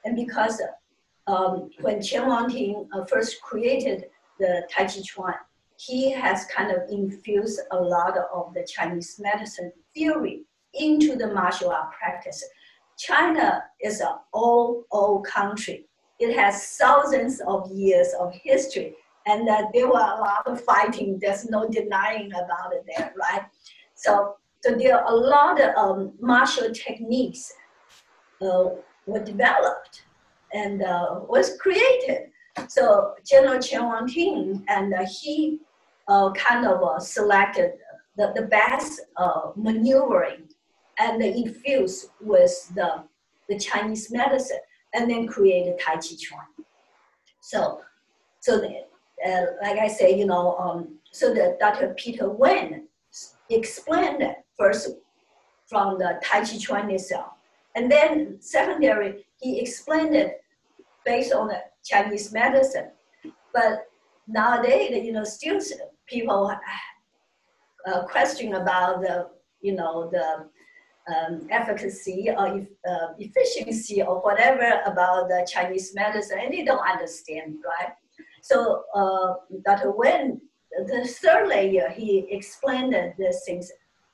[0.06, 0.62] And because
[1.28, 4.06] um, when Chen Wangting uh, first created
[4.40, 5.34] the Tai Chi Chuan,
[5.88, 10.44] he has kind of infused a lot of the Chinese medicine theory
[10.76, 12.44] into the martial art practice.
[13.00, 15.88] China is an old, old country.
[16.20, 18.94] It has thousands of years of history,
[19.26, 21.18] and uh, there were a lot of fighting.
[21.20, 23.46] There's no denying about it there, right?
[23.96, 27.52] So, so there are a lot of um, martial techniques
[28.40, 28.66] uh,
[29.08, 30.04] were developed
[30.54, 32.28] and uh, was created.
[32.68, 35.60] So General Chen Wangting, and uh, he
[36.36, 37.74] kind of uh, selected
[38.18, 40.44] the, the best uh, maneuvering
[41.00, 43.04] and infused with the,
[43.50, 44.60] the Chinese medicine
[44.94, 46.46] and then created Tai Chi Chuan.
[47.40, 47.82] So,
[48.40, 48.86] so the,
[49.28, 51.94] uh, like I say, you know, um, so the Dr.
[51.98, 52.88] Peter Wayne
[53.50, 54.24] explained
[54.58, 54.90] first
[55.68, 57.28] from the Tai Chi Chuan itself.
[57.76, 60.44] And then secondary, he explained it
[61.06, 62.92] based on the Chinese medicine.
[63.54, 63.88] But
[64.32, 65.60] nowadays, you know, still
[66.08, 66.54] people
[67.88, 69.28] uh, question about the,
[69.62, 70.50] you know, the
[71.14, 77.56] um, efficacy or uh, efficiency or whatever about the Chinese medicine, and they don't understand,
[77.66, 77.94] right?
[78.42, 79.34] So uh,
[79.66, 79.92] Dr.
[79.92, 80.42] Wayne,
[80.72, 83.72] the third layer, he explained these things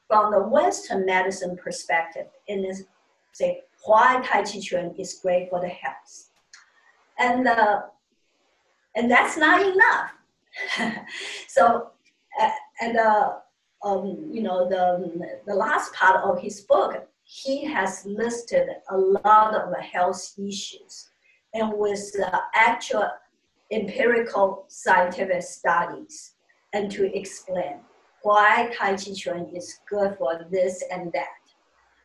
[0.08, 2.66] from the Western medicine perspective, and
[3.34, 6.28] say why Tai Chi Chuan is great for the health
[7.20, 7.82] and uh,
[8.98, 10.12] and that's not enough.
[11.48, 11.92] so,
[12.82, 13.34] and uh,
[13.84, 19.54] um, you know the the last part of his book, he has listed a lot
[19.56, 21.10] of health issues,
[21.54, 22.04] and with
[22.56, 23.08] actual
[23.72, 26.34] empirical scientific studies,
[26.74, 27.78] and to explain
[28.24, 31.38] why Tai Chi Chuan is good for this and that.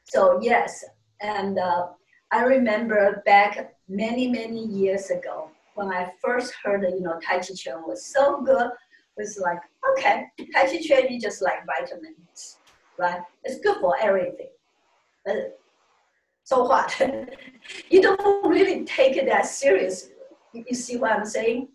[0.04, 0.84] So yes,
[1.22, 1.88] and uh,
[2.30, 7.38] I remember back many, many years ago when I first heard, that, you know, Tai
[7.38, 8.70] Chi Chuan was so good,
[9.16, 9.58] was like,
[9.92, 12.58] okay, Tai Chi Chuan is just like vitamins,
[12.98, 13.20] right?
[13.44, 14.48] It's good for everything.
[15.24, 15.58] But
[16.44, 17.00] so what?
[17.90, 20.08] you don't really take it that serious.
[20.52, 21.68] You see what I'm saying?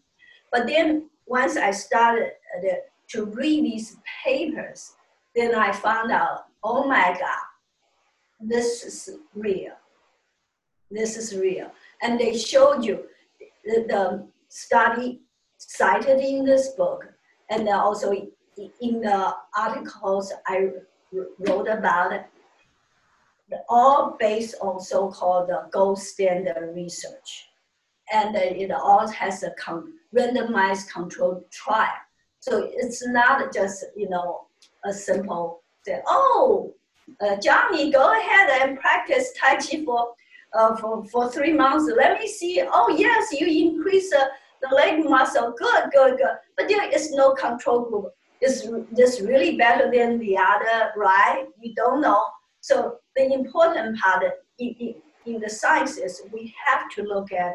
[0.52, 2.74] But then once I started uh,
[3.10, 4.94] to read these papers,
[5.36, 9.74] then I found out, oh my God, this is real
[10.92, 11.72] this is real.
[12.02, 13.06] And they showed you
[13.68, 15.22] the, the study
[15.58, 17.06] cited in this book,
[17.50, 20.70] and also in the articles I
[21.40, 22.26] wrote about it,
[23.70, 27.50] all based on so-called gold standard research.
[28.12, 29.54] And it all has a
[30.16, 32.02] randomized controlled trial.
[32.40, 34.48] So it's not just, you know,
[34.86, 36.74] a simple say, oh,
[37.22, 40.14] uh, Johnny, go ahead and practice Tai Chi for
[40.54, 41.92] uh, for, for three months.
[41.96, 42.62] Let me see.
[42.72, 44.26] Oh, yes, you increase uh,
[44.62, 45.54] the leg muscle.
[45.58, 46.36] Good, good, good.
[46.56, 48.06] But there is no control group.
[48.42, 51.46] Is this really better than the other, right?
[51.60, 52.24] We don't know.
[52.62, 54.24] So the important part
[54.60, 57.54] in, in, in the science is we have to look at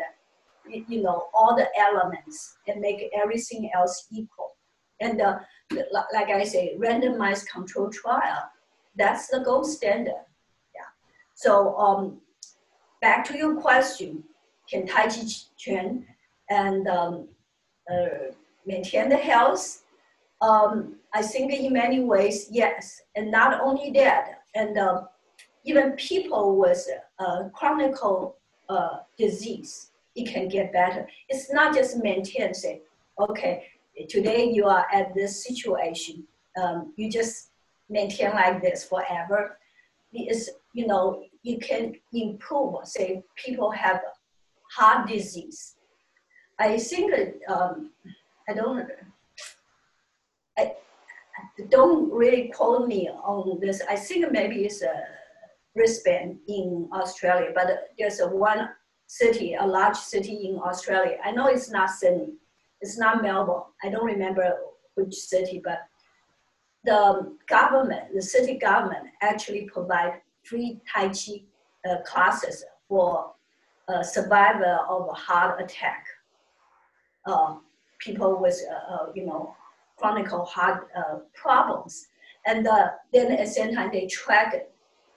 [0.88, 4.56] you know all the elements and make everything else equal.
[5.00, 5.38] And uh,
[6.12, 8.44] like I say, randomized control trial,
[8.96, 10.24] that's the gold standard.
[10.74, 10.90] Yeah.
[11.34, 12.21] So um,
[13.02, 14.24] back to your question,
[14.70, 15.26] can Tai Chi
[15.58, 16.06] Chuan
[16.48, 17.28] and um,
[17.92, 18.32] uh,
[18.64, 19.82] maintain the health?
[20.40, 23.02] Um, I think in many ways, yes.
[23.16, 25.02] And not only that, and uh,
[25.64, 27.96] even people with uh, chronic
[28.68, 31.06] uh, disease, it can get better.
[31.28, 32.82] It's not just maintain, say,
[33.18, 33.64] okay,
[34.08, 36.24] today you are at this situation,
[36.60, 37.50] um, you just
[37.88, 39.58] maintain like this forever.
[40.12, 44.00] It's, you know, you can improve, say people have
[44.76, 45.76] heart disease.
[46.58, 47.12] I think,
[47.48, 47.90] um,
[48.48, 48.88] I don't,
[50.56, 50.72] I,
[51.70, 53.82] don't really quote me on this.
[53.88, 55.02] I think maybe it's a
[55.74, 58.68] Brisbane in Australia, but there's a one
[59.06, 61.16] city, a large city in Australia.
[61.24, 62.34] I know it's not Sydney,
[62.80, 63.62] it's not Melbourne.
[63.82, 64.54] I don't remember
[64.94, 65.80] which city, but
[66.84, 71.42] the government, the city government actually provide free Tai Chi
[71.88, 73.32] uh, classes for
[73.88, 76.06] uh, survivor of a heart attack.
[77.26, 77.56] Uh,
[77.98, 79.54] people with, uh, uh, you know,
[79.96, 80.88] chronic heart
[81.34, 82.08] problems.
[82.46, 82.66] And
[83.12, 84.56] then at the same time, they tracked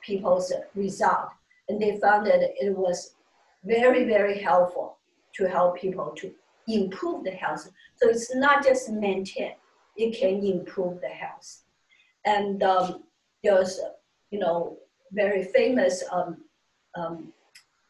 [0.01, 1.29] people's result.
[1.67, 3.15] And they found that it was
[3.63, 4.97] very, very helpful
[5.35, 6.31] to help people to
[6.67, 7.69] improve the health.
[7.95, 9.53] So it's not just maintain,
[9.97, 11.63] it can improve the health.
[12.25, 13.03] And um,
[13.43, 13.79] there's,
[14.29, 14.77] you know,
[15.11, 16.37] very famous um,
[16.95, 17.33] um,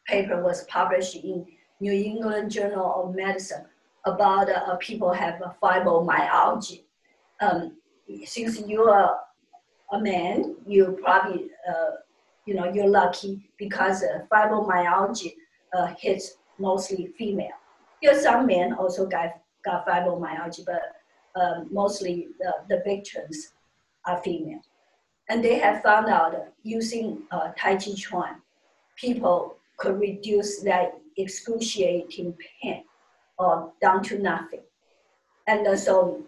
[0.06, 1.46] paper was published in
[1.80, 3.66] New England Journal of Medicine
[4.04, 6.82] about uh, people have fibromyalgia.
[7.40, 7.76] Um,
[8.24, 9.10] since you're
[9.92, 11.96] a man, you probably, uh,
[12.46, 15.32] you know, you're lucky because uh, fibromyalgia
[15.76, 17.56] uh, hits mostly female.
[18.00, 23.52] Here, some men also got, got fibromyalgia, but um, mostly the, the victims
[24.06, 24.60] are female.
[25.28, 28.42] And they have found out using uh, Tai Chi Chuan,
[28.96, 32.84] people could reduce that excruciating pain
[33.38, 34.62] or down to nothing.
[35.46, 36.24] And uh, so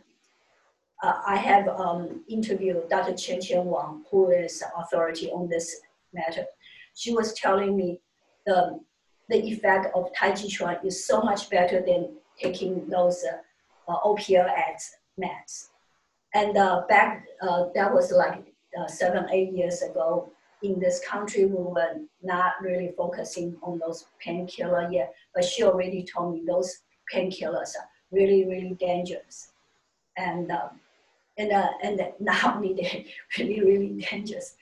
[1.02, 3.12] uh, I have um, interviewed Dr.
[3.12, 5.80] Chenchen Wang, who is authority on this
[6.12, 6.44] matter.
[6.94, 8.00] She was telling me
[8.46, 8.80] the,
[9.28, 14.00] the effect of Tai Chi Chuan is so much better than taking those uh, uh,
[14.04, 14.90] opioids
[15.20, 15.68] meds.
[16.34, 18.47] And uh, back, uh, that was like
[18.78, 20.30] uh, seven, eight years ago,
[20.62, 26.04] in this country, we were not really focusing on those painkillers yet, but she already
[26.04, 26.80] told me those
[27.12, 29.52] painkillers are really, really dangerous.
[30.16, 30.80] And, um,
[31.36, 33.06] and, uh, and not only they
[33.38, 34.56] really, really dangerous,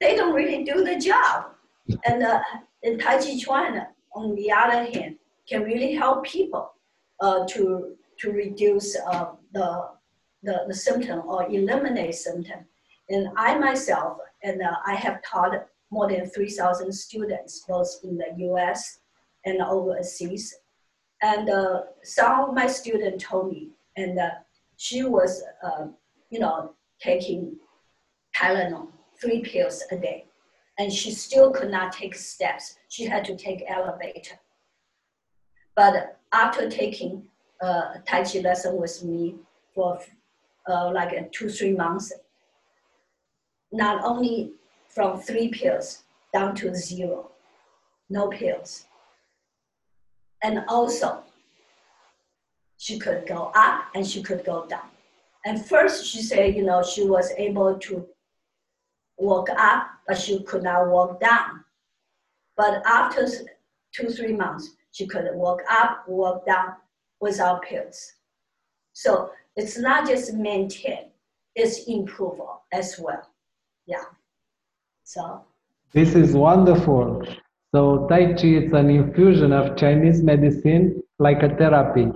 [0.00, 1.46] they don't really do the job.
[2.04, 2.40] And, uh,
[2.82, 5.16] and Tai Chi Chuan, on the other hand,
[5.48, 6.72] can really help people
[7.20, 9.88] uh, to, to reduce uh, the,
[10.42, 12.60] the, the symptom or eliminate symptom.
[13.10, 18.32] And I myself, and uh, I have taught more than 3,000 students, both in the
[18.46, 19.00] US
[19.44, 20.54] and overseas.
[21.20, 24.30] And uh, some of my students told me, and uh,
[24.76, 25.88] she was, uh,
[26.30, 27.56] you know, taking
[28.36, 28.88] Tylenol,
[29.20, 30.26] three pills a day,
[30.78, 32.76] and she still could not take steps.
[32.88, 34.36] She had to take elevator.
[35.74, 37.24] But after taking
[37.60, 39.34] uh, Tai Chi lesson with me
[39.74, 39.98] for
[40.68, 42.12] uh, like two, three months,
[43.72, 44.52] not only
[44.88, 46.02] from three pills
[46.32, 47.30] down to zero,
[48.08, 48.86] no pills.
[50.42, 51.22] And also,
[52.78, 54.88] she could go up and she could go down.
[55.44, 58.06] And first, she said, you know, she was able to
[59.18, 61.64] walk up, but she could not walk down.
[62.56, 63.26] But after
[63.94, 66.74] two, three months, she could walk up, walk down
[67.20, 68.14] without pills.
[68.92, 71.10] So it's not just maintain,
[71.54, 72.40] it's improve
[72.72, 73.29] as well.
[73.90, 74.04] Yeah.
[75.02, 75.44] So.
[75.92, 77.26] This is wonderful.
[77.74, 82.06] So Tai Chi is an infusion of Chinese medicine like a therapy.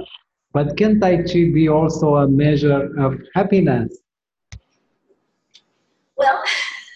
[0.53, 3.99] But can Tai Chi be also a measure of happiness?
[6.17, 6.41] Well,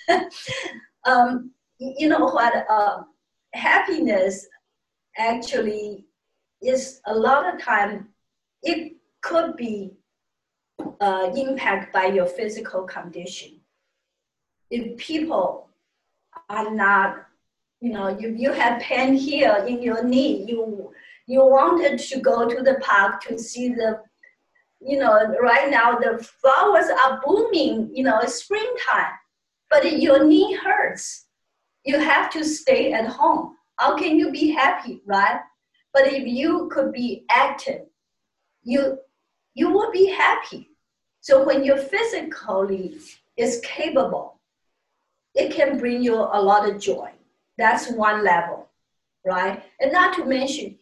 [1.05, 2.64] um, you know what?
[2.70, 3.03] Uh,
[3.55, 4.47] happiness
[5.16, 6.07] actually
[6.62, 8.09] is a lot of time,
[8.62, 9.95] it could be
[11.01, 13.57] uh, impacted by your physical condition
[14.71, 15.69] if people
[16.49, 17.27] are not,
[17.81, 20.93] you know, if you have pain here in your knee, you
[21.27, 24.01] you wanted to go to the park to see the,
[24.81, 29.12] you know, right now the flowers are booming, you know, it's springtime,
[29.71, 31.27] but your knee hurts.
[31.85, 33.57] You have to stay at home.
[33.77, 35.41] How can you be happy, right?
[35.93, 37.83] But if you could be active,
[38.62, 38.99] you
[39.55, 40.71] you will be happy.
[41.21, 42.99] So when you're physically
[43.37, 44.38] is capable,
[45.39, 47.11] it can bring you a lot of joy.
[47.57, 48.68] That's one level,
[49.24, 49.62] right?
[49.80, 50.76] And not to mention,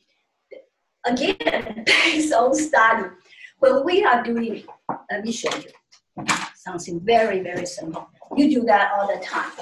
[1.05, 3.11] again, based on study,
[3.59, 4.65] when we are doing,
[5.11, 8.09] let me show you something very, very simple.
[8.35, 9.53] You do that all the time.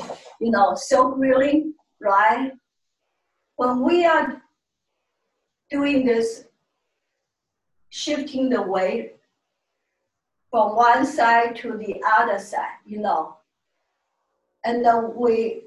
[0.41, 2.53] You know, so really, right?
[3.57, 4.43] When we are
[5.71, 6.45] doing this,
[7.91, 9.17] shifting the weight
[10.51, 13.37] from one side to the other side, you know,
[14.65, 15.65] and then we,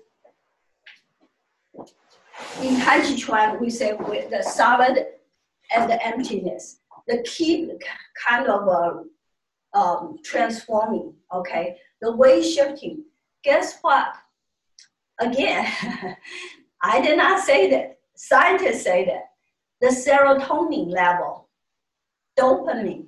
[2.62, 5.06] in Tai Chi Chuan, we say with the solid
[5.76, 7.72] and the emptiness, the key
[8.28, 11.78] kind of uh, um, transforming, okay?
[12.02, 13.04] The way shifting.
[13.44, 14.14] Guess what?
[15.20, 15.72] Again,
[16.82, 17.98] I did not say that.
[18.16, 19.26] Scientists say that.
[19.80, 21.50] The serotonin level,
[22.38, 23.06] dopamine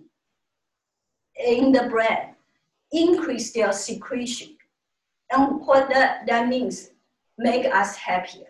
[1.44, 2.36] in the brain
[2.92, 4.59] increase their secretion
[5.32, 6.92] and what that, that means,
[7.38, 8.48] make us happier.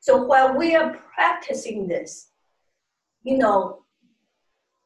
[0.00, 2.28] So while we are practicing this,
[3.22, 3.84] you know,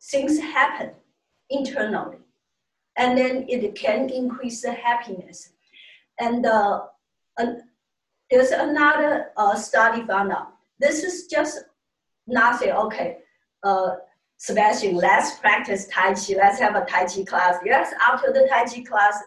[0.01, 0.91] things happen
[1.51, 2.19] internally,
[2.97, 5.51] and then it can increase the happiness.
[6.21, 6.83] And uh,
[8.31, 10.53] there's another uh, study found out.
[10.79, 11.65] This is just
[12.27, 12.71] nothing.
[12.71, 13.19] Okay,
[13.65, 13.97] uh,
[14.37, 16.35] Sebastian, let's practice Tai Chi.
[16.37, 17.57] Let's have a Tai Chi class.
[17.65, 19.21] Yes, after the Tai Chi class,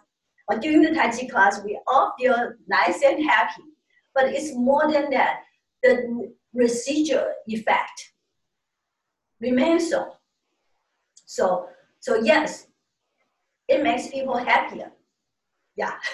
[0.52, 3.64] or during the Tai Chi class, we all feel nice and happy.
[4.14, 5.44] But it's more than that.
[5.82, 8.12] The residual effect
[9.40, 10.14] remains so.
[11.26, 12.68] So, so yes,
[13.68, 14.92] it makes people happier.
[15.78, 15.94] Yeah.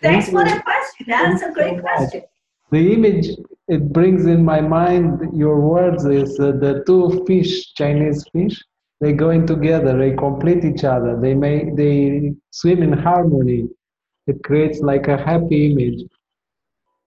[0.00, 1.06] Thanks for the question.
[1.08, 2.22] That's a great question.
[2.70, 3.28] The image
[3.68, 8.62] it brings in my mind your words is uh, the two fish, Chinese fish,
[9.00, 13.68] they go in together, they complete each other, they may they swim in harmony.
[14.26, 16.02] It creates like a happy image.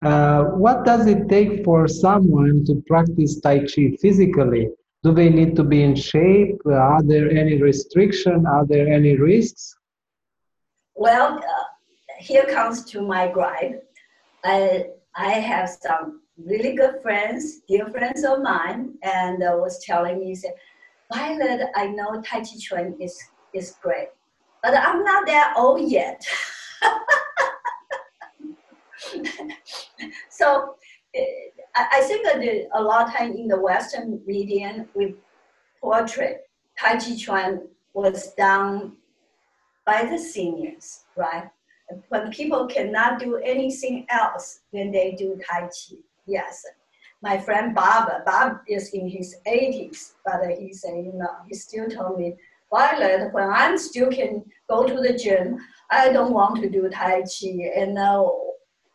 [0.02, 4.70] Uh, what does it take for someone to practice Tai Chi physically?
[5.02, 6.58] Do they need to be in shape?
[6.66, 8.46] Are there any restriction?
[8.46, 9.74] Are there any risks?
[10.94, 11.64] Well, uh,
[12.18, 13.82] here comes to my gripe.
[14.44, 20.20] I, I have some really good friends, dear friends of mine, and uh, was telling
[20.20, 20.52] me, said,
[21.12, 23.18] Violet, I know Tai Chi Chuan is,
[23.52, 24.08] is great,
[24.62, 26.24] but I'm not that old yet.
[30.30, 30.76] so
[31.76, 35.14] I think that a lot of time in the Western media, we
[35.80, 36.38] portray
[36.78, 38.92] Tai Chi Chuan was done
[39.84, 41.50] by the seniors, right?
[42.08, 45.96] When people cannot do anything else, then they do Tai Chi.
[46.26, 46.64] Yes.
[47.22, 51.88] My friend Bob, Bob is in his 80s, but he said, you know, he still
[51.88, 52.34] told me,
[52.70, 55.58] Violet, when I'm still can go to the gym,
[55.90, 57.70] I don't want to do Tai Chi.
[57.76, 58.26] And uh,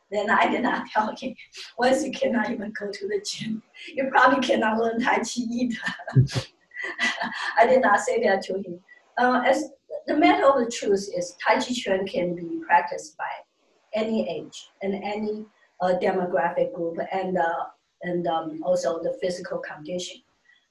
[0.09, 1.35] then I did not tell him,
[1.77, 3.61] once you cannot even go to the gym,
[3.93, 5.77] you probably cannot learn Tai Chi either.
[7.59, 8.79] I did not say that to him.
[9.17, 9.65] Uh, as
[10.07, 13.29] the matter of the truth is, Tai Chi Chuan can be practiced by
[13.93, 15.45] any age and any
[15.81, 17.65] uh, demographic group and, uh,
[18.05, 20.21] and um, also the physical condition.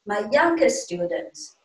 [0.06, 1.56] My youngest students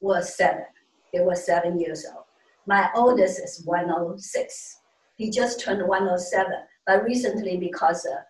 [0.00, 0.66] were seven.
[1.12, 2.24] They were seven years old.
[2.66, 4.78] My oldest is 106.
[5.16, 6.52] He just turned 107.
[6.86, 8.22] But recently, because uh,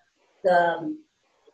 [0.45, 0.97] the,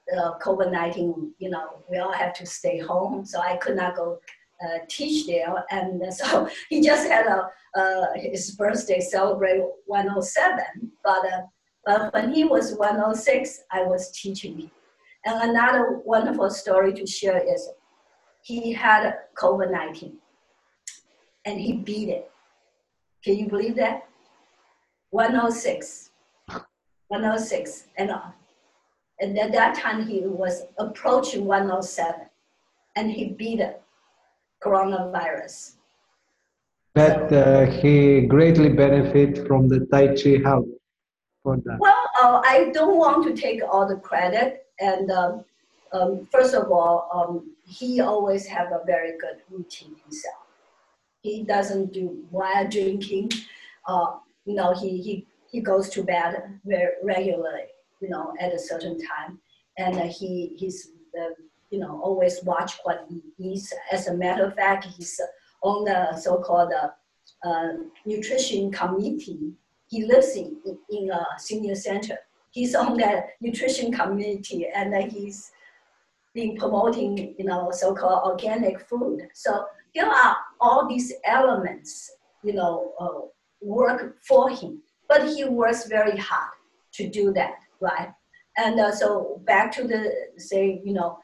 [0.08, 4.18] the COVID-19, you know, we all have to stay home, so I could not go
[4.62, 5.64] uh, teach there.
[5.70, 10.92] And so he just had a, uh, his birthday celebrate 107.
[11.02, 11.42] But, uh,
[11.86, 14.70] but when he was 106, I was teaching.
[15.24, 17.68] And another wonderful story to share is
[18.42, 20.16] he had COVID 19
[21.44, 22.30] and he beat it.
[23.24, 24.08] Can you believe that?
[25.10, 26.10] 106.
[27.12, 28.20] 106 and uh,
[29.20, 32.14] and at that time he was approaching 107
[32.96, 33.74] and he beat the
[34.64, 35.74] coronavirus
[36.94, 40.66] But uh, he greatly benefit from the tai chi help
[41.42, 45.44] for that well uh, i don't want to take all the credit and um,
[45.92, 50.36] um, first of all um, he always have a very good routine himself
[51.22, 53.30] he doesn't do while drinking
[53.86, 57.68] uh, you know he, he he goes to bed very regularly,
[58.00, 59.38] you know, at a certain time,
[59.76, 60.88] and uh, he he's
[61.20, 61.34] uh,
[61.70, 63.72] you know always watch what he eats.
[63.92, 65.20] As a matter of fact, he's
[65.62, 66.72] on the so-called
[67.44, 67.72] uh,
[68.06, 69.52] nutrition committee.
[69.88, 70.56] He lives in
[70.90, 72.18] in a senior center.
[72.52, 75.50] He's on that nutrition community and he's
[76.34, 79.28] been promoting you know so-called organic food.
[79.34, 82.10] So there are all these elements,
[82.42, 83.26] you know, uh,
[83.60, 84.82] work for him
[85.12, 86.52] but he works very hard
[86.94, 88.08] to do that, right?
[88.56, 91.18] And uh, so back to the say, you know,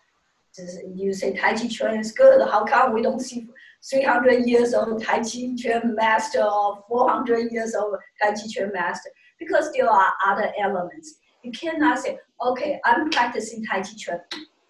[0.95, 2.47] you say Tai Chi Chuan is good.
[2.51, 3.47] How come we don't see
[3.91, 9.11] 300 years old Tai Chi Chuan master or 400 years old Tai Chi Chuan master?
[9.39, 11.17] Because there are other elements.
[11.43, 14.21] You cannot say, okay, I'm practicing Tai Chi Chuan,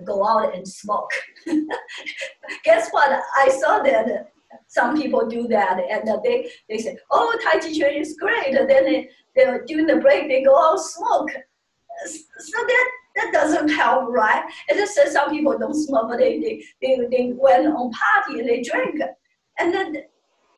[0.04, 1.10] go out and smoke.
[2.64, 3.20] Guess what?
[3.36, 4.30] I saw that
[4.66, 8.54] some people do that and they, they say, oh, Tai Chi Chuan is great.
[8.54, 11.30] And then they, they, during the break, they go out smoke.
[12.06, 14.44] So that, that doesn't help, right?
[14.68, 18.48] And just some people don't smoke, but they, they, they, they went on party and
[18.48, 19.00] they drink.
[19.58, 19.96] And then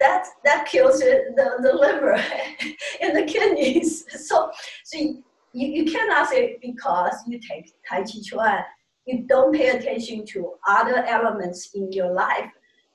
[0.01, 2.15] that, that kills the, the liver
[3.01, 4.07] and the kidneys.
[4.19, 4.51] So,
[4.85, 5.23] so you,
[5.53, 8.61] you cannot say because you take Tai Chi Chuan,
[9.07, 12.51] you don't pay attention to other elements in your life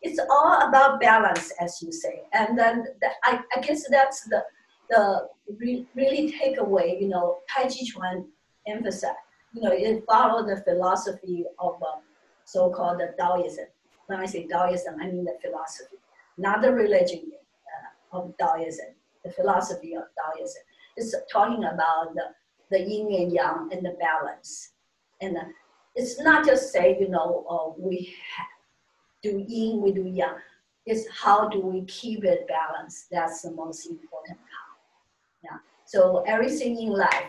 [0.06, 2.22] it's all about balance, as you say.
[2.32, 4.44] And then the, I, I guess that's the,
[4.90, 5.28] the
[5.60, 8.28] re, really takeaway, you know, Tai Chi Chuan
[8.68, 9.12] emphasize,
[9.54, 12.02] you know, it follows the philosophy of um,
[12.46, 13.66] so-called Taoism.
[14.06, 15.98] When I say Taoism, I mean the philosophy,
[16.38, 17.32] not the religion
[18.14, 20.62] uh, of Taoism, the philosophy of Taoism.
[20.98, 22.24] It's talking about the,
[22.72, 24.72] the yin and yang and the balance.
[25.22, 25.42] And uh,
[25.96, 28.14] it's not just say, you know, uh, we
[29.22, 30.36] do yin, we do yang.
[30.86, 33.08] It's how do we keep it balanced.
[33.12, 34.76] That's the most important part.
[35.44, 35.58] Yeah.
[35.86, 37.26] So everything in life,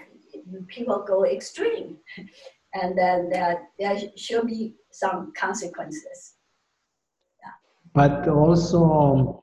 [0.69, 1.97] people go extreme,
[2.75, 6.36] and then there, there should be some consequences.
[7.97, 9.41] But also, um,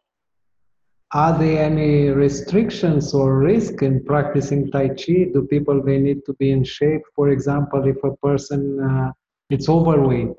[1.12, 5.32] are there any restrictions or risk in practicing Tai Chi?
[5.34, 7.02] Do people they need to be in shape?
[7.16, 9.12] For example, if a person uh,
[9.50, 10.36] it's overweight,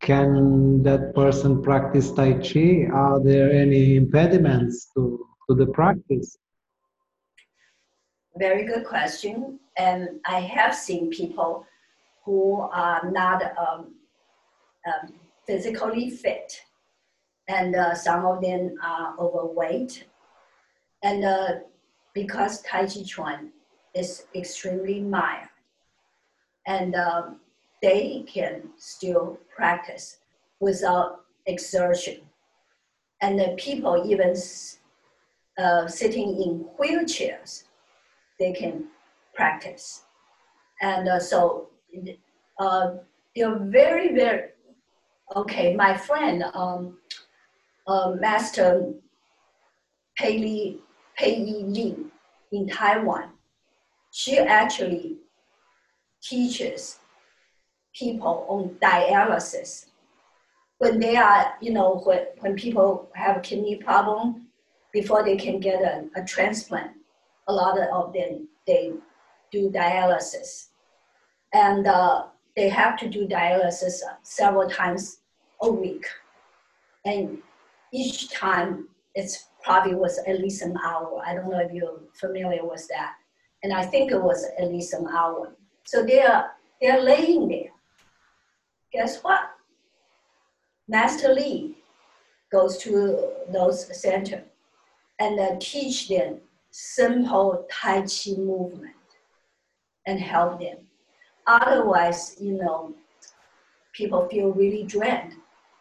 [0.00, 2.86] can that person practice Tai Chi?
[2.92, 6.38] Are there any impediments to, to the practice?
[8.36, 9.58] Very good question.
[9.76, 11.66] And I have seen people
[12.24, 13.96] who are not um,
[14.86, 15.14] um,
[15.46, 16.60] physically fit,
[17.48, 20.04] and uh, some of them are overweight.
[21.02, 21.48] And uh,
[22.14, 23.50] because Tai Chi Chuan
[23.94, 25.48] is extremely mild,
[26.66, 27.40] and um,
[27.82, 30.18] they can still practice
[30.60, 32.20] without exertion.
[33.20, 34.34] And the people even
[35.58, 37.64] uh, sitting in wheelchairs,
[38.38, 38.86] they can
[39.34, 40.04] practice.
[40.80, 41.68] And uh, so
[42.58, 42.92] uh,
[43.34, 44.50] they're very, very,
[45.36, 46.98] okay, my friend, um,
[47.86, 48.92] uh, Master
[50.16, 50.78] Pei Li,
[51.16, 51.96] Pei Yi Li
[52.52, 53.30] in Taiwan,
[54.12, 55.16] she actually
[56.22, 56.98] teaches
[57.94, 59.86] people on dialysis.
[60.78, 64.48] When they are, you know, when, when people have kidney problem,
[64.92, 66.92] before they can get a, a transplant,
[67.48, 68.92] a lot of them, they
[69.50, 70.68] do dialysis.
[71.52, 72.24] And uh,
[72.56, 75.18] they have to do dialysis several times
[75.62, 76.04] a week.
[77.04, 77.38] And
[77.92, 81.22] each time it's probably was at least an hour.
[81.24, 83.14] I don't know if you're familiar with that.
[83.62, 85.54] And I think it was at least an hour.
[85.84, 87.72] So they're, they're laying there
[88.92, 89.40] guess what?
[90.88, 91.76] Master Li
[92.50, 94.44] goes to those center
[95.18, 96.38] and uh, teach them
[96.70, 98.94] simple Tai Chi movement
[100.06, 100.78] and help them.
[101.46, 102.94] Otherwise, you know,
[103.92, 105.34] people feel really drained.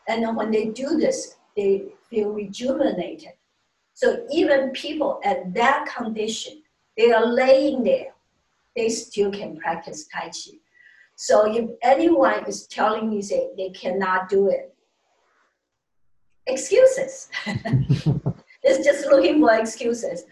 [0.07, 3.32] And when they do this, they feel rejuvenated.
[3.93, 6.62] So even people at that condition,
[6.97, 8.14] they are laying there,
[8.76, 10.57] they still can practice Tai Chi.
[11.16, 14.76] So if anyone is telling me say they cannot do it,
[16.47, 17.30] excuses.
[18.64, 20.24] it's just looking for excuses.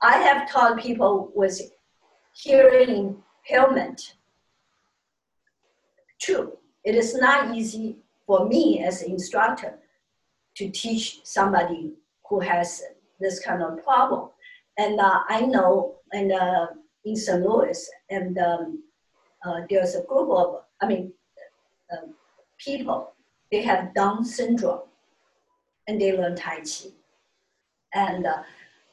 [0.00, 1.60] I have taught people with
[2.32, 4.14] hearing impairment.
[6.20, 9.78] True, it is not easy for me as an instructor
[10.58, 11.92] to teach somebody
[12.28, 12.82] who has
[13.20, 14.30] this kind of problem.
[14.76, 16.66] And uh, I know and, uh,
[17.04, 17.40] in St.
[17.42, 18.82] Louis, and um,
[19.44, 21.12] uh, there's a group of, I mean,
[21.92, 22.06] uh,
[22.58, 23.12] people,
[23.52, 24.82] they have Down syndrome
[25.86, 26.88] and they learn Tai Chi.
[27.94, 28.42] And, uh,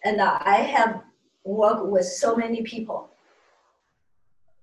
[0.04, 1.02] and uh, I have
[1.44, 3.10] worked with so many people,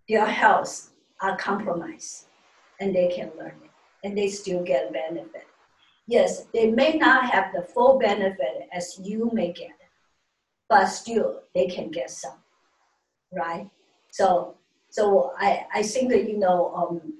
[0.08, 0.90] their health
[1.20, 2.26] are compromised
[2.80, 3.70] and they can learn it
[4.04, 5.46] and they still get benefit.
[6.06, 9.76] Yes, they may not have the full benefit as you may get,
[10.68, 12.38] but still they can get some,
[13.32, 13.68] right?
[14.10, 14.56] So
[14.92, 17.14] so I, I think that, you know, um,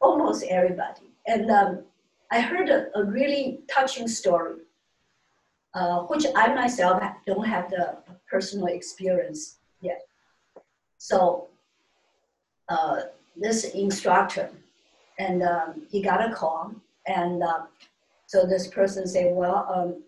[0.00, 1.12] almost everybody.
[1.28, 1.84] And um,
[2.32, 4.56] I heard a, a, really touching story,
[5.74, 7.98] uh, which I myself don't have the
[8.28, 10.02] personal experience yet.
[10.96, 11.46] So
[12.68, 13.02] uh,
[13.36, 14.50] this instructor,
[15.20, 16.72] and um, he got a call,
[17.06, 17.60] and uh,
[18.28, 20.02] so this person said, well, um,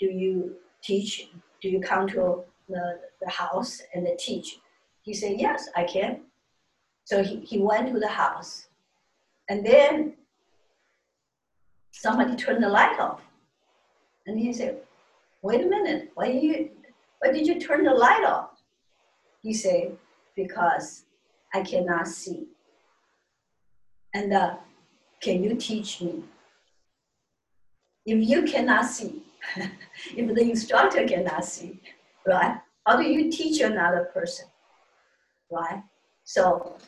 [0.00, 1.28] do you teach,
[1.60, 4.56] do you come to the, the house and teach?
[5.02, 6.22] He said, yes, I can.
[7.04, 8.68] So he, he went to the house.
[9.50, 10.14] And then
[11.90, 13.20] somebody turned the light off.
[14.26, 14.78] And he said,
[15.42, 16.70] wait a minute, why, you,
[17.18, 18.62] why did you turn the light off?
[19.42, 19.94] He said,
[20.34, 21.04] because
[21.52, 22.46] I cannot see.
[24.14, 24.56] And uh,
[25.20, 26.24] can you teach me?
[28.08, 29.22] If you cannot see,
[30.16, 31.78] if the instructor cannot see,
[32.26, 32.56] right?
[32.86, 34.46] How do you teach another person,
[35.50, 35.82] right?
[36.24, 36.78] So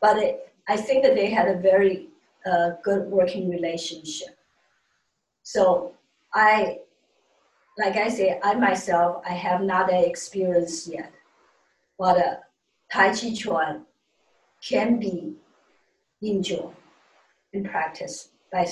[0.00, 2.08] but it, I think that they had a very
[2.50, 4.36] uh, good working relationship.
[5.42, 5.94] So
[6.32, 6.78] I,
[7.76, 11.12] like I say, I myself, I have not that experience yet.
[11.98, 12.36] But uh,
[12.90, 13.84] Tai Chi Chuan
[14.66, 15.34] can be
[16.22, 16.74] enjoyed
[17.52, 18.64] in practice by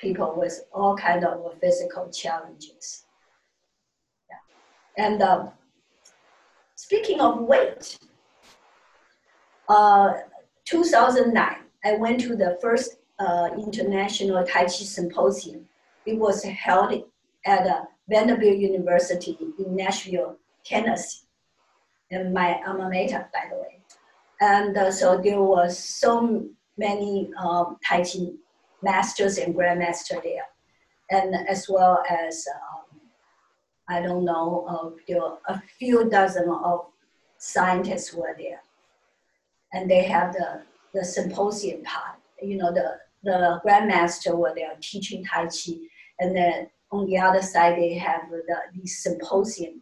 [0.00, 3.04] people with all kind of physical challenges.
[4.28, 5.04] Yeah.
[5.04, 5.46] And uh,
[6.76, 7.98] speaking of weight,
[9.68, 10.12] uh,
[10.64, 15.66] 2009, I went to the first uh, International Tai Chi Symposium.
[16.06, 17.02] It was held
[17.46, 21.26] at uh, Vanderbilt University in Nashville, Tennessee,
[22.10, 23.80] and my alma mater, by the way.
[24.40, 26.46] And uh, so there was so
[26.76, 28.30] many um, Tai Chi
[28.82, 30.46] masters and grandmasters there,
[31.10, 33.00] and as well as um,
[33.88, 36.86] I don't know, uh, a few dozen of
[37.38, 38.62] scientists were there,
[39.72, 40.62] and they have the
[40.94, 42.18] the symposium part.
[42.42, 45.74] You know, the the grandmaster were there teaching Tai Chi,
[46.20, 48.42] and then on the other side they have the,
[48.74, 49.80] the symposium,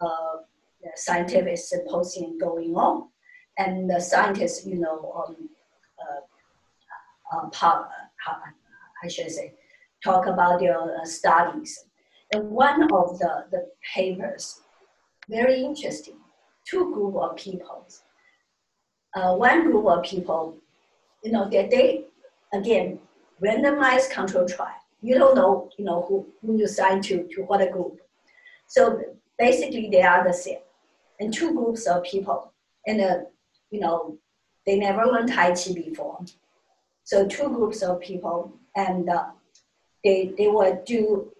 [0.00, 0.36] uh,
[0.82, 3.08] the scientific symposium going on,
[3.58, 5.48] and the scientists, you know, um,
[6.00, 7.88] uh, uh, part,
[9.02, 9.54] I should say,
[10.02, 11.84] talk about their uh, studies.
[12.32, 14.60] And one of the, the papers,
[15.28, 16.16] very interesting,
[16.68, 17.86] two group of people.
[19.14, 20.56] Uh, one group of people,
[21.22, 22.04] you know, that they,
[22.52, 22.98] again,
[23.42, 24.74] randomized control trial.
[25.02, 28.00] You don't know, you know, who, who you sign to, to what group.
[28.66, 29.00] So
[29.38, 30.58] basically they are the same.
[31.20, 32.52] And two groups of people.
[32.86, 33.18] And, uh,
[33.70, 34.18] you know,
[34.66, 36.20] they never learned Tai Chi before.
[37.06, 39.26] So two groups of people and uh,
[40.02, 41.30] they, they will do,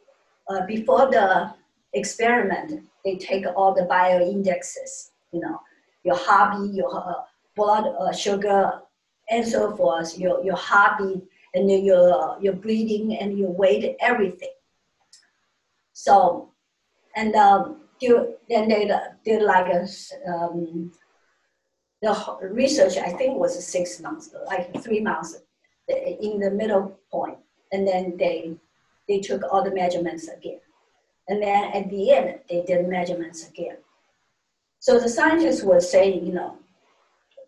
[0.49, 1.53] uh, before the
[1.93, 5.61] experiment, they take all the bioindexes, you know,
[6.05, 7.15] your heartbeat, your uh,
[7.57, 8.81] blood uh, sugar,
[9.29, 14.55] and so forth, your, your heartbeat, and your, your breathing and your weight, everything.
[15.95, 16.53] So,
[17.17, 18.89] and um, do, then they
[19.25, 19.89] did like a,
[20.31, 20.93] um,
[22.03, 25.37] the research, I think was six months, like three months
[25.89, 27.39] in the middle point,
[27.73, 28.57] and then they
[29.09, 30.61] they took all the measurements again,
[31.29, 33.77] and then at the end they did measurements again.
[34.81, 36.59] So the scientists were saying, you know,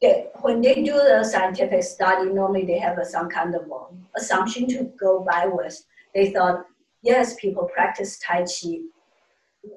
[0.03, 4.67] that when they do the scientific study, normally they have some kind of um, assumption
[4.69, 5.85] to go by with.
[6.15, 6.65] They thought,
[7.03, 8.79] yes, people practice Tai Chi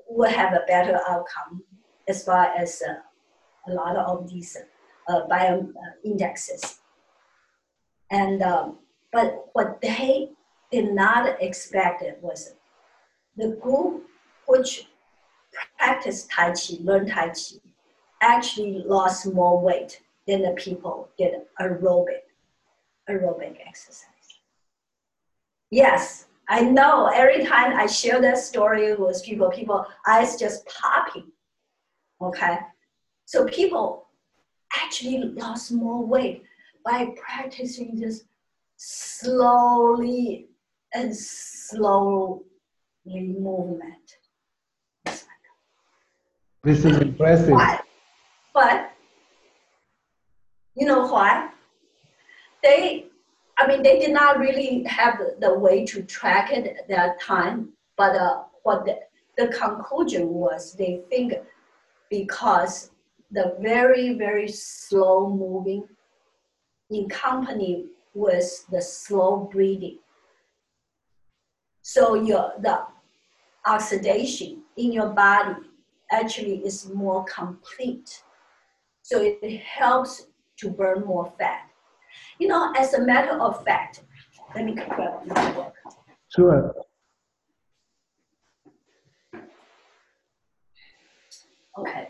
[0.10, 1.64] will have a better outcome
[2.08, 4.58] as far as uh, a lot of these
[5.08, 6.81] uh, bio uh, indexes.
[8.12, 8.78] And um,
[9.12, 10.30] but what they
[10.72, 12.54] did not expect it was
[13.38, 14.04] the group
[14.48, 14.88] which
[15.78, 17.58] practiced Tai Chi, learned Tai Chi,
[18.22, 22.24] actually lost more weight than the people did aerobic,
[23.10, 24.08] aerobic exercise.
[25.72, 31.32] Yes, I know every time I share that story with people, people eyes just popping.
[32.22, 32.58] Okay,
[33.26, 34.08] so people
[34.78, 36.44] actually lost more weight
[36.84, 38.24] by practicing this
[38.78, 40.48] slowly
[40.94, 42.42] and slowly
[43.06, 44.18] movement.
[46.64, 47.50] This is impressive.
[47.56, 47.86] But,
[48.54, 48.92] but
[50.76, 51.50] you know why?
[52.64, 53.08] They,
[53.58, 57.70] I mean, they did not really have the way to track it at that time.
[57.98, 59.00] But uh, what the,
[59.38, 61.34] the conclusion was, they think
[62.10, 62.92] because
[63.32, 65.88] the very very slow moving
[66.92, 69.98] in company with the slow breathing.
[71.82, 72.84] So your the
[73.66, 75.56] oxidation in your body
[76.12, 78.22] actually is more complete.
[79.02, 80.28] So it helps
[80.58, 81.70] to burn more fat.
[82.40, 84.04] You know, as a matter of fact,
[84.54, 85.74] let me grab my book.
[86.36, 86.74] Sure.
[91.80, 92.10] Okay.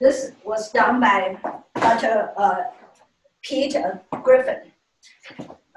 [0.00, 1.38] This was done by
[1.74, 2.32] Dr.
[2.36, 2.62] Uh,
[3.48, 4.60] Peter Griffin.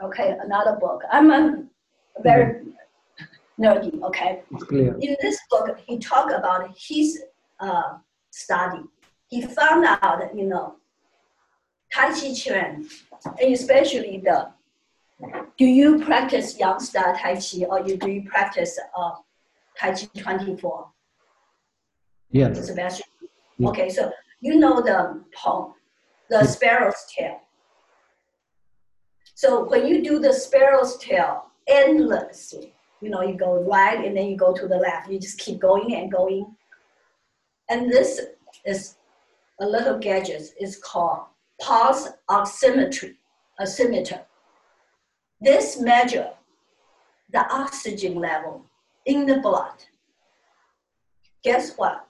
[0.04, 1.02] Okay, another book.
[1.12, 1.64] I'm a
[2.22, 2.66] very
[3.60, 4.42] nerdy, okay?
[4.70, 7.22] In this book, he talked about his
[7.60, 7.98] uh,
[8.32, 8.84] study.
[9.30, 10.76] He found out, you know,
[11.94, 12.88] Tai Chi Chuan,
[13.42, 14.52] and especially the,
[15.58, 19.12] do you practice Yang style Tai Chi or you, do you practice uh,
[19.78, 20.88] Tai Chi 24?
[22.32, 22.66] Yes.
[22.66, 23.08] Sebastian?
[23.64, 25.74] Okay, so you know the poem,
[26.30, 27.42] the sparrow's tail.
[29.42, 34.28] So when you do the sparrow's tail endlessly, you know, you go right and then
[34.28, 35.10] you go to the left.
[35.10, 36.56] You just keep going and going.
[37.68, 38.22] And this
[38.68, 38.98] is
[39.60, 40.44] a little gadget.
[40.60, 41.22] It's called
[41.60, 43.16] pulse oximetry,
[43.60, 44.22] oximeter.
[45.42, 46.30] This measure
[47.34, 48.64] the oxygen level
[49.08, 49.86] in the blood.
[51.44, 52.06] Guess what?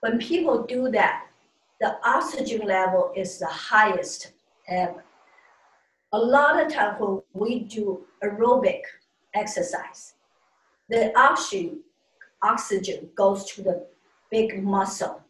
[0.00, 1.28] When people do that,
[1.80, 4.32] the oxygen level is the highest
[4.66, 4.96] And
[6.12, 8.82] a lot of time when we do aerobic
[9.34, 10.14] exercise,
[10.88, 11.80] the oxygen,
[12.42, 13.86] oxygen goes to the
[14.30, 15.22] big muscle.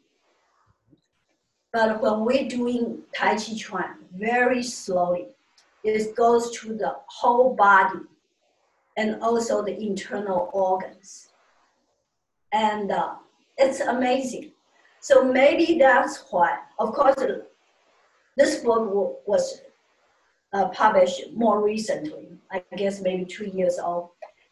[1.72, 5.28] But when we're doing Tai Chi Chuan, very slowly,
[5.85, 8.01] it goes to the whole body
[8.97, 11.28] and also the internal organs.
[12.53, 13.14] And uh,
[13.57, 14.53] it's amazing.
[15.01, 17.14] So maybe that's why, of course,
[18.37, 19.62] this book was
[20.53, 24.11] uh, published more recently, I guess maybe two years old.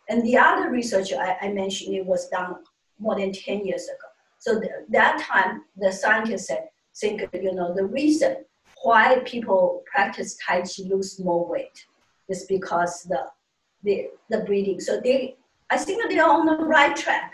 [0.09, 2.57] And the other research I, I mentioned, it was done
[2.99, 4.09] more than 10 years ago.
[4.39, 8.45] So th- that time, the scientists said, think, you know, the reason
[8.83, 11.87] why people practice Tai Chi lose more weight
[12.29, 13.27] is because the,
[13.83, 14.81] the, the breathing.
[14.81, 15.37] So they,
[15.71, 17.33] I think they're on the right track.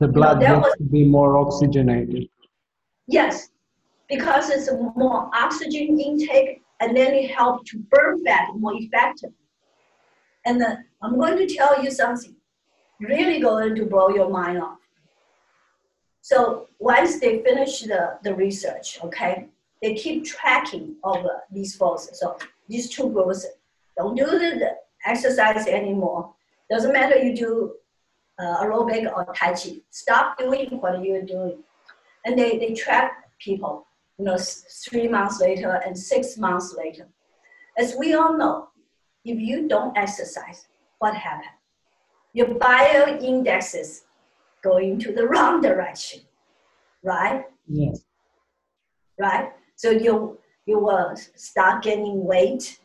[0.00, 2.28] The blood you know, gets was, to be more oxygenated.
[3.06, 3.50] Yes,
[4.08, 9.36] because it's more oxygen intake and then it helps to burn fat more effectively.
[10.44, 12.34] And then I'm going to tell you something
[13.00, 14.78] really going to blow your mind off.
[16.20, 19.48] So once they finish the, the research, okay,
[19.80, 22.18] they keep tracking of uh, these forces.
[22.20, 22.36] So
[22.68, 23.46] these two groups
[23.96, 26.32] don't do the exercise anymore.
[26.70, 27.74] Doesn't matter you do
[28.38, 29.76] uh, aerobic or Tai Chi.
[29.90, 31.58] Stop doing what you're doing.
[32.24, 33.86] And they, they track people,
[34.22, 37.08] you know, three months later and six months later.
[37.76, 38.68] As we all know,
[39.24, 40.68] if you don't exercise,
[41.00, 41.50] what happens?
[42.32, 44.04] Your bio indexes
[44.62, 46.20] go into the wrong direction,
[47.02, 47.46] right?
[47.66, 48.04] Yes.
[49.18, 49.50] Right?
[49.74, 52.78] So you you will start gaining weight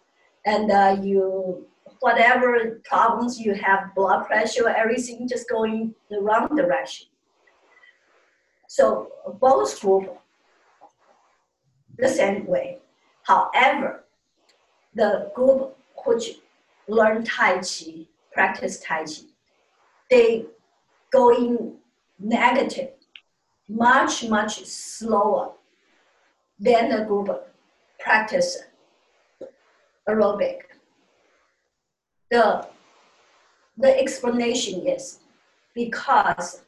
[0.43, 1.67] and uh, you
[1.99, 7.07] whatever problems you have, blood pressure, everything just going the wrong direction.
[8.67, 10.17] So both group
[11.98, 12.80] the same way.
[13.24, 14.04] However,
[14.93, 16.39] the group which
[16.88, 19.24] learn Tai Chi, practice Tai Chi,
[20.10, 20.45] they
[21.12, 21.74] go in
[22.20, 22.91] negative
[23.70, 25.52] much, much slower
[26.60, 27.30] than the group
[28.00, 28.58] practice
[30.08, 30.68] aerobic
[32.30, 32.68] the,
[33.78, 35.20] the explanation is
[35.74, 36.62] because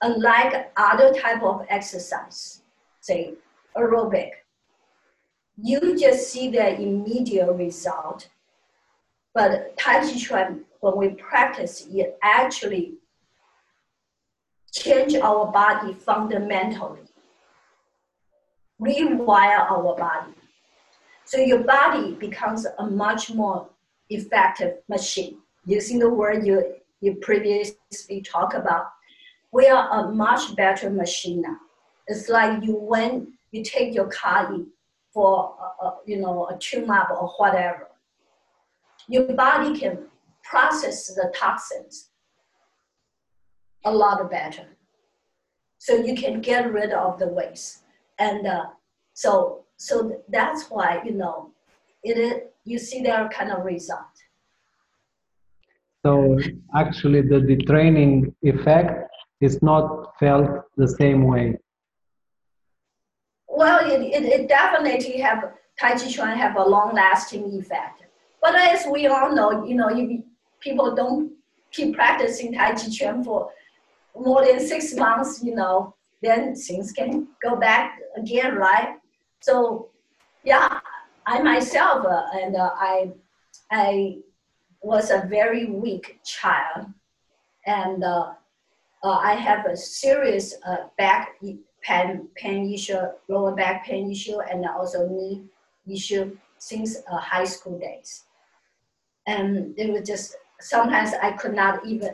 [0.00, 2.62] unlike other type of exercise,
[3.00, 3.34] say
[3.76, 4.30] aerobic,
[5.60, 8.28] you just see the immediate result.
[9.34, 12.94] But Tai Chi Chuan, when we practice, it actually
[14.72, 17.00] change our body fundamentally,
[18.80, 20.32] rewire our body.
[21.24, 23.68] So your body becomes a much more
[24.10, 25.38] effective machine.
[25.64, 28.88] Using the word you, you previously talked about,
[29.52, 31.56] we are a much better machine now.
[32.06, 34.66] It's like you when you take your car in
[35.14, 37.86] for a, a, you know a tumor or whatever,
[39.08, 39.98] your body can
[40.42, 42.10] process the toxins
[43.84, 44.66] a lot better.
[45.78, 47.84] So you can get rid of the waste,
[48.18, 48.64] and uh,
[49.12, 51.50] so so that's why you know
[52.02, 52.34] it is
[52.64, 54.16] you see their kind of result.
[56.04, 56.38] So
[56.74, 59.10] actually the detraining effect
[59.40, 61.58] is not felt the same way.
[63.64, 68.02] Well, it, it, it definitely have, Tai Chi Chuan have a long lasting effect.
[68.42, 70.20] But as we all know, you know, if
[70.60, 71.32] people don't
[71.72, 73.48] keep practicing Tai Chi Chuan for
[74.14, 78.96] more than six months, you know, then things can go back again, right?
[79.40, 79.88] So,
[80.44, 80.80] yeah,
[81.24, 83.12] I myself, uh, and uh, I,
[83.70, 84.18] I
[84.82, 86.88] was a very weak child,
[87.64, 88.34] and uh,
[89.02, 91.40] uh I have a serious uh, back
[91.84, 95.44] pain, pain issue, lower back pain issue, and also knee
[95.90, 98.24] issue since uh, high school days.
[99.26, 102.10] And it was just sometimes I could not even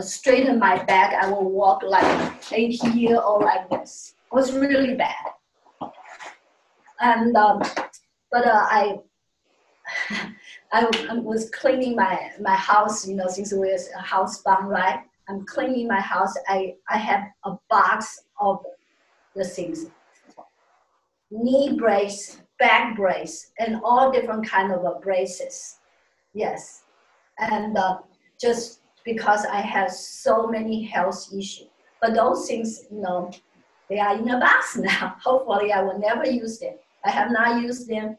[0.00, 1.14] straighten my back.
[1.22, 4.14] I would walk like 80 here or like this.
[4.30, 5.14] It was really bad.
[7.00, 7.62] And um,
[8.30, 8.98] but uh, I,
[10.72, 15.00] I, was cleaning my, my house, you know, since we're a housebound, right?
[15.28, 16.34] I'm cleaning my house.
[16.48, 18.64] I, I have a box of
[19.34, 19.86] the things.
[21.30, 25.78] Knee brace, back brace, and all different kind of uh, braces.
[26.34, 26.82] Yes.
[27.38, 27.98] And uh,
[28.38, 31.68] just because I have so many health issues.
[32.00, 33.30] But those things, you know,
[33.88, 35.16] they are in a box now.
[35.22, 36.74] Hopefully I will never use them.
[37.04, 38.18] I have not used them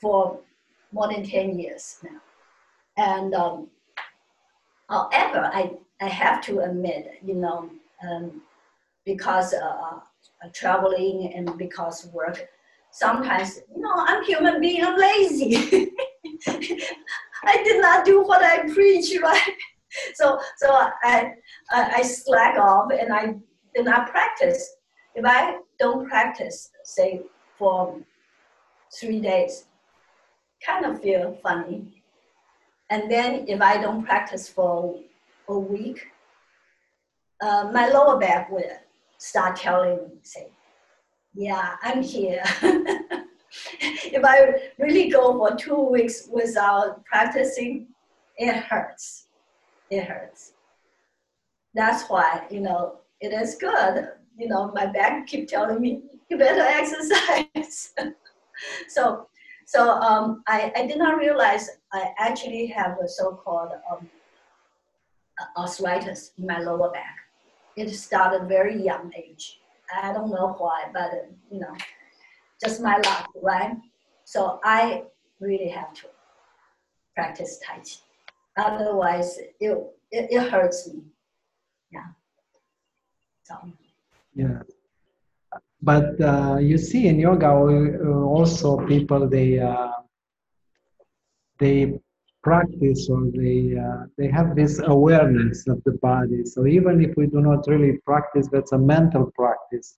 [0.00, 0.38] for
[0.92, 2.20] more than 10 years now.
[2.96, 3.68] And um,
[4.88, 7.70] however, I, I have to admit, you know,
[8.08, 8.42] um,
[9.06, 10.00] because uh,
[10.44, 12.46] uh, traveling and because work,
[12.90, 15.56] sometimes, you know, I'm human being, I'm lazy.
[17.44, 19.54] I did not do what I preach, right?
[20.14, 20.68] So, so
[21.04, 21.32] I,
[21.70, 23.34] I, I slack off and I
[23.74, 24.76] do not practice.
[25.14, 27.22] If I don't practice, say
[27.56, 27.98] for
[29.00, 29.64] three days,
[30.64, 32.02] kind of feel funny.
[32.90, 35.00] And then if I don't practice for
[35.48, 36.06] a week,
[37.40, 38.62] uh, my lower back will
[39.18, 40.48] start telling me, say,
[41.34, 42.42] yeah, I'm here.
[43.80, 47.88] if I really go for two weeks without practicing,
[48.36, 49.26] it hurts.
[49.90, 50.52] It hurts.
[51.74, 54.08] That's why, you know, it is good.
[54.36, 57.92] You know, my back keep telling me, you better exercise.
[58.88, 59.28] so,
[59.66, 64.08] so um, I, I did not realize I actually have a so-called um,
[65.56, 67.16] arthritis in my lower back.
[67.76, 69.60] It started very young age.
[70.02, 71.74] I don't know why, but you know,
[72.62, 73.76] just my luck, right?
[74.24, 75.04] So I
[75.40, 76.06] really have to
[77.14, 77.96] practice Tai Chi.
[78.56, 79.78] Otherwise, it,
[80.10, 81.02] it, it hurts me.
[81.92, 82.08] Yeah.
[83.44, 83.54] So.
[84.34, 84.62] Yeah.
[85.82, 89.92] But uh, you see in yoga uh, also people they uh,
[91.58, 92.00] they
[92.48, 96.40] practice or they uh, they have this awareness of the body.
[96.52, 99.88] So even if we do not really practice, that's a mental practice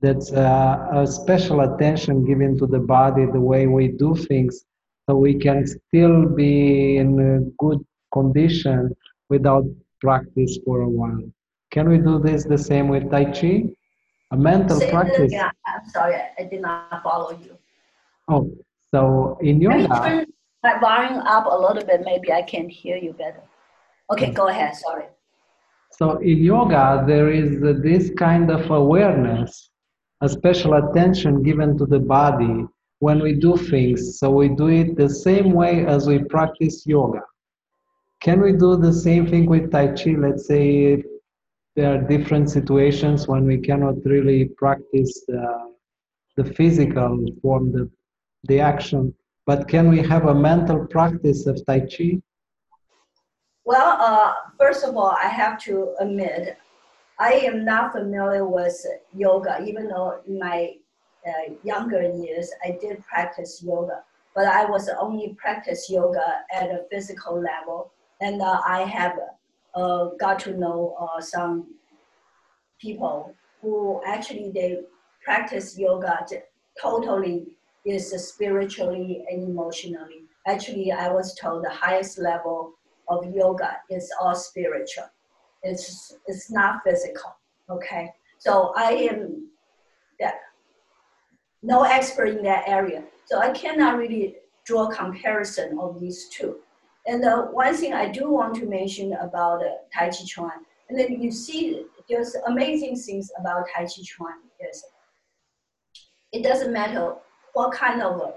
[0.00, 4.64] that's uh, a special attention given to the body, the way we do things,
[5.04, 7.34] so we can still be in a
[7.64, 7.80] good
[8.12, 8.94] condition
[9.28, 9.64] without
[10.00, 11.26] practice for a while.
[11.70, 13.54] Can we do this the same with Tai Chi?
[14.32, 15.32] A mental Say practice.
[15.32, 17.58] Yeah, I'm sorry, I did not follow you.
[18.28, 18.50] Oh,
[18.92, 20.26] so in Can you
[20.62, 22.02] my volume up a little bit?
[22.04, 23.42] Maybe I can hear you better.
[24.12, 24.34] Okay, mm.
[24.34, 24.74] go ahead.
[24.74, 25.06] Sorry.
[25.98, 29.70] so in yoga there is this kind of awareness,
[30.20, 32.66] a special attention given to the body
[33.00, 34.18] when we do things.
[34.18, 37.22] So we do it the same way as we practice yoga.
[38.20, 40.14] Can we do the same thing with Tai Chi?
[40.18, 41.02] Let's say
[41.76, 45.72] there are different situations when we cannot really practice the,
[46.36, 47.90] the physical form, the,
[48.44, 49.14] the action,
[49.46, 52.20] but can we have a mental practice of Tai Chi?
[53.64, 56.56] Well, uh, first of all, I have to admit,
[57.18, 58.74] I am not familiar with
[59.14, 60.72] yoga, even though in my
[61.26, 64.02] uh, younger years I did practice yoga.
[64.34, 69.18] But I was only practice yoga at a physical level, and uh, I have
[69.74, 71.74] uh, got to know uh, some
[72.80, 74.80] people who actually they
[75.24, 76.24] practice yoga
[76.80, 80.24] totally is spiritually and emotionally.
[80.46, 82.74] Actually, I was told the highest level
[83.08, 85.06] of yoga is all spiritual.
[85.62, 87.36] It's it's not physical.
[87.68, 89.48] Okay, so I am
[90.18, 90.34] that
[91.62, 96.56] no expert in that area, so I cannot really draw comparison of these two.
[97.06, 100.98] And the one thing I do want to mention about uh, Tai Chi Chuan, and
[100.98, 104.34] then you see there's amazing things about Tai Chi Chuan
[104.68, 104.84] is
[106.32, 107.14] it doesn't matter
[107.60, 108.36] what kind of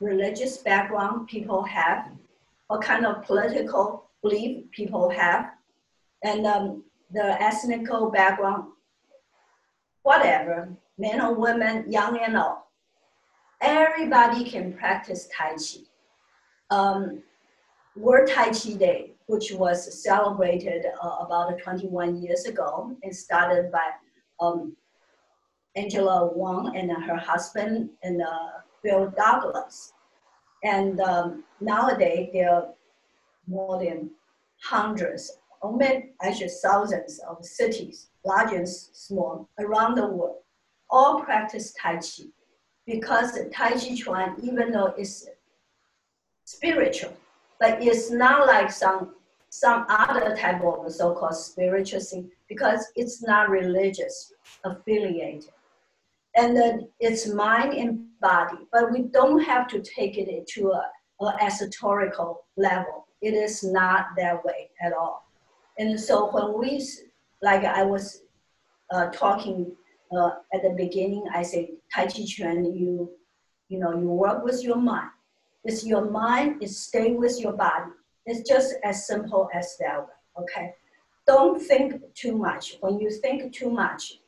[0.00, 2.08] religious background people have,
[2.68, 5.50] what kind of political belief people have,
[6.22, 8.72] and um, the ethnical background,
[10.02, 12.60] whatever, men or women, young and old,
[13.60, 15.80] everybody can practice Tai Chi.
[16.70, 17.22] Um,
[17.96, 23.90] World Tai Chi Day, which was celebrated uh, about 21 years ago and started by
[24.40, 24.74] um,
[25.76, 28.50] Angela Wong and her husband and uh,
[28.82, 29.92] Bill Douglas.
[30.62, 32.68] And um, nowadays, there are
[33.46, 34.10] more than
[34.62, 40.38] hundreds, or maybe actually thousands of cities, large and small, around the world,
[40.88, 42.24] all practice Tai Chi.
[42.86, 45.26] Because Tai Chi Chuan, even though it's
[46.44, 47.12] spiritual,
[47.58, 49.14] but it's not like some
[49.50, 54.32] some other type of so-called spiritual thing because it's not religious
[54.64, 55.50] affiliated
[56.36, 60.90] and then it's mind and body but we don't have to take it to a,
[61.20, 63.06] a esoterical level.
[63.20, 65.26] It is not that way at all.
[65.78, 66.86] And so when we
[67.42, 68.22] like i was
[68.90, 69.72] uh, talking
[70.16, 73.10] uh, at the beginning i say tai chi chuan you
[73.68, 75.10] you know you work with your mind.
[75.64, 77.92] It's your mind is stay with your body.
[78.26, 80.06] It's just as simple as that
[80.40, 80.74] okay?
[81.26, 82.76] Don't think too much.
[82.80, 84.20] When you think too much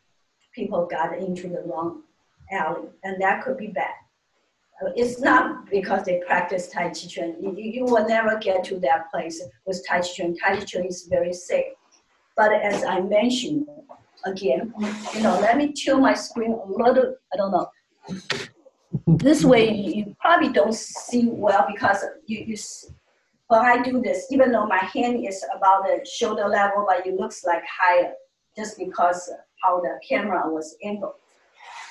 [0.57, 2.03] people got into the wrong
[2.51, 3.95] alley, and that could be bad.
[4.83, 7.37] Uh, It's not because they practice Tai Chi Chuan.
[7.41, 10.37] You, you will never get to that place with Tai Chi Chuan.
[10.37, 11.73] Tai Chi Chuan is very safe.
[12.37, 13.67] But as I mentioned
[14.25, 14.73] again,
[15.15, 17.15] you know, let me chill my screen a little.
[17.33, 17.69] I don't know.
[19.07, 22.57] this way, you probably don't see well because you, you
[23.49, 27.15] when I do this, even though my hand is about the shoulder level, but it
[27.15, 28.13] looks like higher
[28.57, 29.31] just because
[29.63, 31.15] how the camera was angled.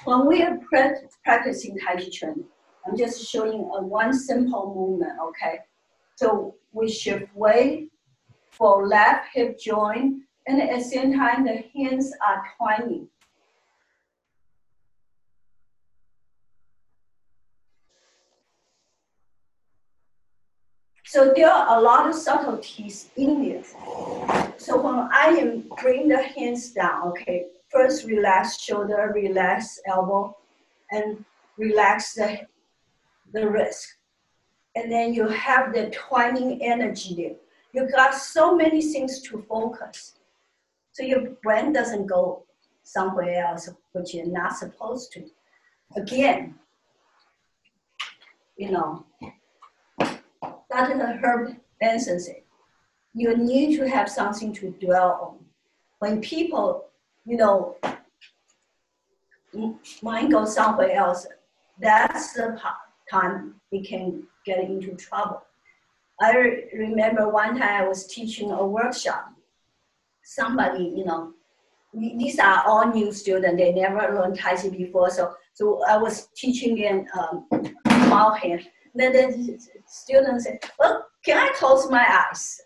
[0.04, 0.60] When we are
[1.24, 2.44] practicing Tai Chi Chuan,
[2.86, 5.60] I'm just showing a one simple movement, okay?
[6.16, 7.92] So we shift weight
[8.52, 13.08] for left hip joint, and at the same time, the hands are twining.
[21.08, 23.64] So there are a lot of subtleties in there.
[24.58, 30.36] So when I am bring the hands down, okay, first relax shoulder, relax elbow,
[30.92, 31.26] and
[31.58, 32.40] relax the,
[33.34, 33.96] the wrist.
[34.76, 37.36] And then you have the twining energy there.
[37.74, 40.14] You got so many things to focus.
[40.94, 42.46] So your brain doesn't go
[42.84, 45.26] somewhere else, which you're not supposed to.
[45.98, 46.56] Again,
[48.58, 49.06] you know,
[50.00, 51.20] Dr.
[51.22, 52.42] Herb Benson said,
[53.14, 55.46] you need to have something to dwell on.
[56.00, 56.86] When people,
[57.26, 57.78] you know,
[60.02, 61.26] mind goes somewhere else,
[61.80, 62.60] that's the
[63.10, 65.42] time we can get into trouble.
[66.22, 69.34] I remember one time I was teaching a workshop.
[70.24, 71.34] Somebody, you know,
[71.94, 73.58] these are all new students.
[73.58, 75.10] They never learned Tai Chi before.
[75.10, 77.48] So, so I was teaching them um,
[77.86, 78.68] hand.
[78.94, 82.62] Then the student said, well, can I close my eyes?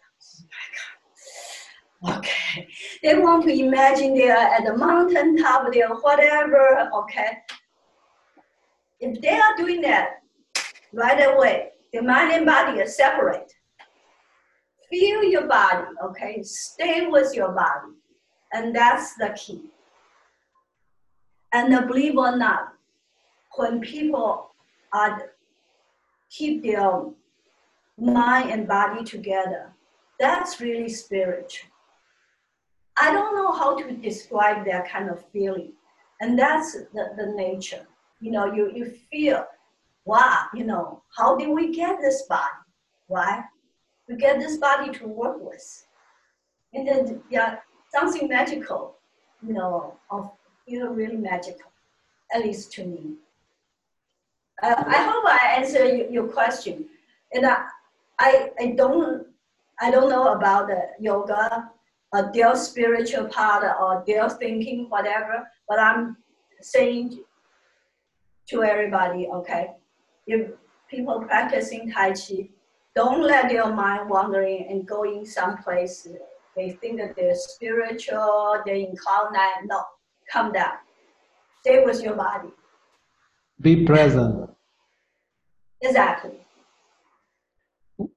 [2.08, 2.68] Okay.
[3.04, 7.40] They want to imagine they're at the mountain top, they're whatever, okay.
[9.00, 10.22] If they are doing that
[10.94, 13.52] right away, the mind and body are separate.
[14.90, 16.42] Feel your body, okay?
[16.44, 17.94] Stay with your body.
[18.54, 19.66] And that's the key.
[21.54, 22.74] And believe or not,
[23.56, 24.52] when people
[24.94, 25.32] are
[26.30, 27.04] keep their
[27.98, 29.74] mind and body together.
[30.20, 31.69] That's really spiritual.
[33.00, 35.72] I don't know how to describe that kind of feeling.
[36.22, 37.88] And that's the, the nature.
[38.20, 39.46] You know, you, you feel,
[40.04, 42.44] wow, you know, how did we get this body?
[43.08, 43.44] Why?
[44.08, 45.86] We get this body to work with.
[46.74, 47.58] And then, yeah,
[47.94, 48.98] something magical,
[49.46, 50.32] you know, of
[50.68, 51.72] feel really magical,
[52.34, 53.14] at least to me.
[54.62, 56.86] Uh, I hope I answer your question.
[57.34, 57.66] And I,
[58.20, 59.26] I, I don't,
[59.80, 61.72] I don't know about the yoga,
[62.14, 65.48] uh, their spiritual part or their thinking, whatever.
[65.68, 66.18] But I'm
[66.62, 67.24] saying
[68.50, 69.72] to everybody, okay,
[70.28, 70.52] if
[70.90, 72.50] people practicing Tai Chi,
[72.96, 76.08] don't let your mind wandering and going someplace.
[76.56, 79.68] They think that they're spiritual, they're in cloud nine.
[79.68, 79.84] No,
[80.32, 80.74] come down.
[81.62, 82.50] Stay with your body.
[83.62, 84.50] Be present.
[85.82, 86.40] Exactly.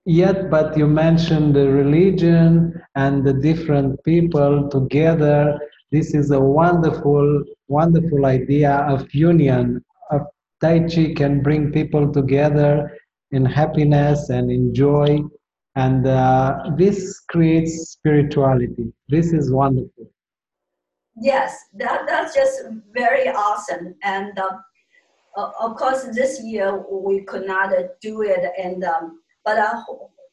[0.05, 5.61] Yet, but you mentioned the religion and the different people together.
[5.93, 9.85] This is a wonderful, wonderful idea of union.
[10.11, 10.23] Of
[10.61, 12.99] Tai Chi can bring people together
[13.31, 15.21] in happiness and in joy,
[15.77, 18.93] and uh, this creates spirituality.
[19.09, 20.11] This is wonderful.
[21.17, 23.95] Yes, that, that's just very awesome.
[24.03, 24.59] And uh,
[25.37, 29.83] of course, this year we could not do it, and um, but uh,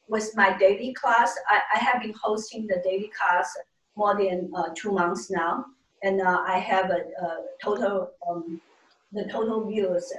[0.08, 3.56] with my daily class, I, I have been hosting the daily class
[3.96, 5.64] more than uh, two months now,
[6.02, 8.60] and uh, I have a, a total um,
[9.12, 10.12] the total views.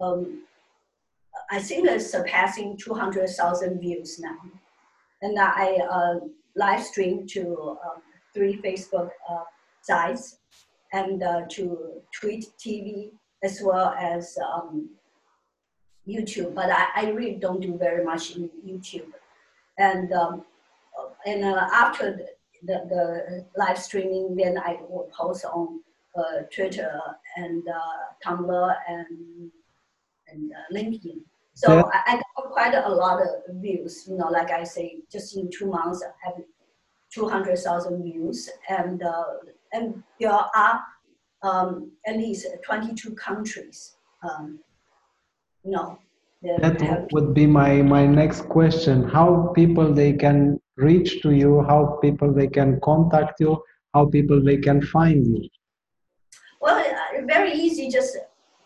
[0.00, 0.42] Um,
[1.50, 4.36] I think it's surpassing 200,000 views now.
[5.22, 6.14] And I uh,
[6.56, 8.00] live stream to uh,
[8.34, 9.44] three Facebook uh,
[9.82, 10.38] sites
[10.92, 13.10] and uh, to Tweet TV
[13.42, 14.90] as well as um,
[16.06, 19.12] YouTube, but I, I really don't do very much in YouTube.
[19.78, 20.44] And um,
[21.26, 22.26] and uh, after the,
[22.62, 25.80] the, the, live streaming, then I will post on
[26.16, 26.98] uh, Twitter
[27.36, 29.50] and uh, Tumblr and
[30.28, 31.20] and uh, LinkedIn.
[31.54, 31.82] So yeah.
[31.92, 34.06] I, I, got quite a lot of views.
[34.08, 36.34] You know, like I say, just in two months, I have
[37.12, 39.24] 200,000 views, and uh,
[39.72, 40.80] and there are
[41.42, 43.96] um, at least 22 countries.
[44.22, 44.60] Um,
[45.66, 45.98] no.
[46.42, 49.08] That would be my, my next question.
[49.08, 53.62] How people they can reach to you, how people they can contact you,
[53.94, 55.48] how people they can find you?
[56.60, 57.88] Well, uh, very easy.
[57.88, 58.16] Just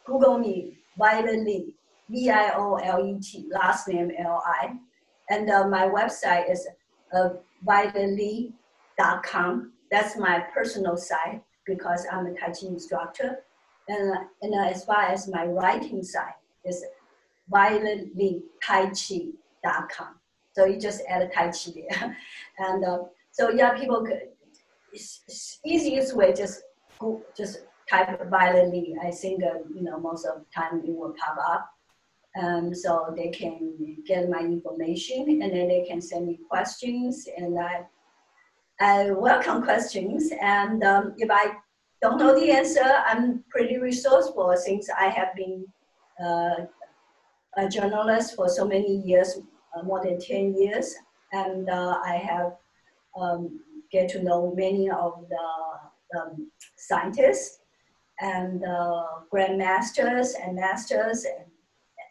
[0.04, 1.74] Google me, Violet Li,
[2.10, 4.74] V-I-O-L-E-T, last name L-I.
[5.30, 6.66] And uh, my website is
[7.14, 7.30] uh,
[7.66, 9.72] violetli.com.
[9.90, 13.44] That's my personal site because I'm a Tai Chi instructor.
[13.88, 14.12] And,
[14.42, 16.84] and as far as my writing side, is
[17.52, 20.14] violetlitaichi.com.
[20.52, 22.16] So you just add Tai Chi there.
[22.58, 24.22] And uh, so yeah, people could,
[24.92, 26.62] it's, it's easiest way just
[27.36, 28.94] just type violetli.
[29.02, 31.68] I think uh, you know most of the time it will pop up.
[32.40, 37.58] Um, so they can get my information and then they can send me questions and
[37.58, 37.84] I,
[38.80, 40.30] I welcome questions.
[40.40, 41.56] And um, if I
[42.00, 45.66] don't know the answer, I'm pretty resourceful since I have been
[46.20, 49.38] a journalist for so many years,
[49.76, 50.94] uh, more than 10 years.
[51.32, 52.56] And uh, I have
[53.20, 53.60] um,
[53.90, 57.60] get to know many of the um, scientists
[58.20, 61.46] and uh, grandmasters and masters and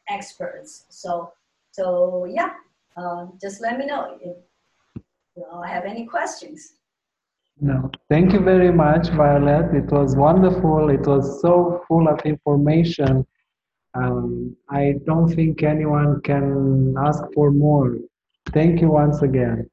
[0.10, 0.86] experts.
[0.90, 1.34] So,
[1.72, 2.54] so yeah,
[2.98, 4.38] uh, just let me know if
[5.36, 6.74] you have any questions.
[7.62, 9.76] No, thank you very much, Violet.
[9.76, 10.90] It was wonderful.
[10.90, 13.26] It was so full of information.
[13.96, 17.98] Um, I don't think anyone can ask for more.
[18.54, 19.70] Thank you once again.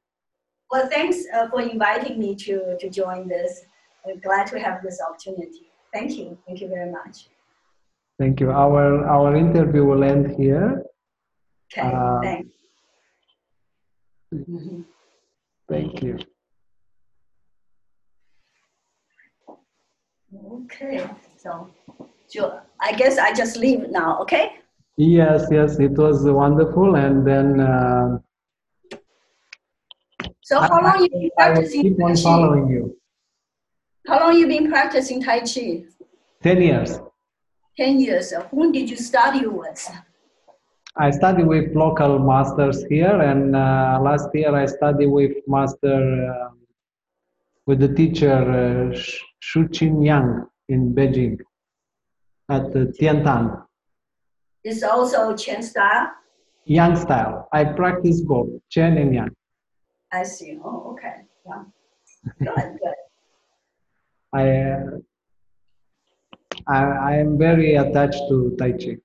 [0.71, 3.61] Well, thanks uh, for inviting me to, to join this.
[4.05, 5.71] I'm glad to have this opportunity.
[5.93, 6.37] Thank you.
[6.45, 7.27] Thank you very much.
[8.19, 8.49] Thank you.
[8.51, 10.83] Our our interview will end here.
[11.71, 12.49] Okay, Uh, thanks.
[14.33, 14.85] Mhm.
[15.69, 16.17] Thank you.
[20.33, 21.69] Okay, so,
[22.27, 24.51] so I guess I just leave now, okay?
[24.97, 26.95] Yes, yes, it was wonderful.
[26.95, 28.17] And then uh,
[30.41, 31.79] So how long you been practicing?
[31.79, 32.97] I keep on following you.
[34.07, 35.83] How long you been practicing Tai Chi?
[36.43, 36.99] 10 years.
[37.77, 38.33] 10 years.
[38.51, 39.91] Whom did you study with?
[40.95, 45.99] I study with local masters here, and uh, last year I studied with master,
[46.33, 46.49] uh,
[47.67, 51.37] with the teacher uh, Sh- Shuqin Yang in Beijing
[52.49, 53.63] at the Tiantan.
[54.63, 56.11] It's also Chen style?
[56.65, 57.47] Yang style.
[57.53, 59.29] I practice both, Chen and Yang.
[60.11, 60.59] I see.
[60.63, 61.23] Oh, okay.
[61.45, 61.63] Yeah.
[62.39, 62.95] Good, good.
[64.33, 64.83] I, uh,
[66.67, 68.97] I, I am very attached to Tai Chi.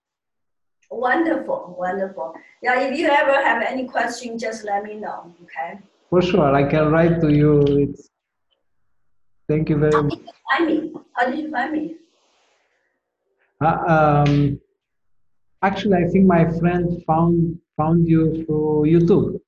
[0.91, 2.35] Wonderful, wonderful.
[2.63, 5.81] Yeah, if you ever have any question, just let me know, okay?
[6.11, 7.61] For sure, I can write to you.
[7.79, 8.11] It's,
[9.49, 10.19] thank you very How much.
[10.19, 10.93] did you find me?
[11.15, 11.97] How did you find me?
[13.63, 14.61] Uh, um,
[15.63, 19.41] actually, I think my friend found found you through YouTube.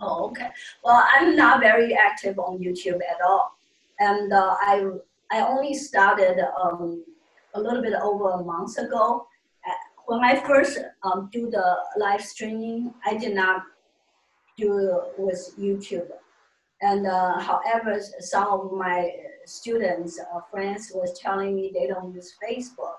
[0.00, 0.48] Oh, okay.
[0.82, 3.58] Well, I'm not very active on YouTube at all,
[3.98, 4.86] and uh, I
[5.30, 7.04] I only started um,
[7.54, 9.26] a little bit over a month ago.
[10.06, 13.64] When I first um, do the live streaming, I did not
[14.56, 16.08] do it with YouTube,
[16.80, 19.12] and uh, however, some of my
[19.48, 22.96] students or friends was telling me they don't use Facebook.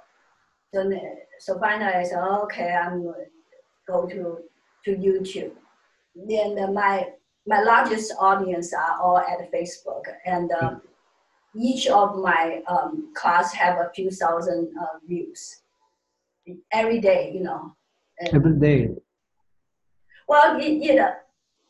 [0.73, 0.91] So,
[1.39, 4.37] so finally, I said, okay, I'm going to go to
[4.85, 5.51] to YouTube
[6.27, 7.07] then uh, my
[7.47, 10.81] my largest audience are all at Facebook, and um,
[11.55, 15.61] each of my um, class have a few thousand uh, views
[16.71, 17.31] every day.
[17.33, 17.75] You know,
[18.19, 18.89] And- Every day.
[20.27, 21.13] well, it it, uh,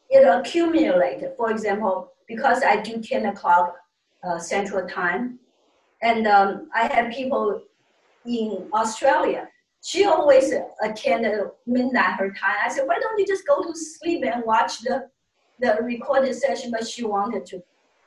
[0.09, 1.33] it accumulated.
[1.37, 3.75] For example, because I do ten o'clock
[4.23, 5.39] uh, Central Time,
[6.01, 7.61] and um, I have people
[8.25, 9.47] in Australia.
[9.81, 12.57] She always attend at midnight her time.
[12.65, 15.07] I said, why don't you just go to sleep and watch the
[15.59, 16.71] the recorded session?
[16.71, 17.61] But she wanted to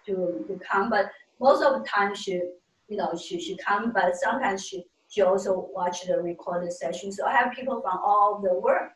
[0.06, 1.06] to, to come, but
[1.40, 2.43] most of the time she
[2.89, 7.12] you know she she come, but sometimes she she also watch the recorded session.
[7.12, 8.90] So I have people from all the world,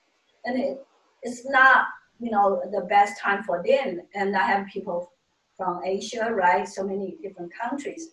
[0.44, 0.86] and it,
[1.22, 1.86] it's not
[2.20, 4.00] you know the best time for them.
[4.14, 5.12] And I have people
[5.56, 6.68] from Asia, right?
[6.68, 8.10] So many different countries.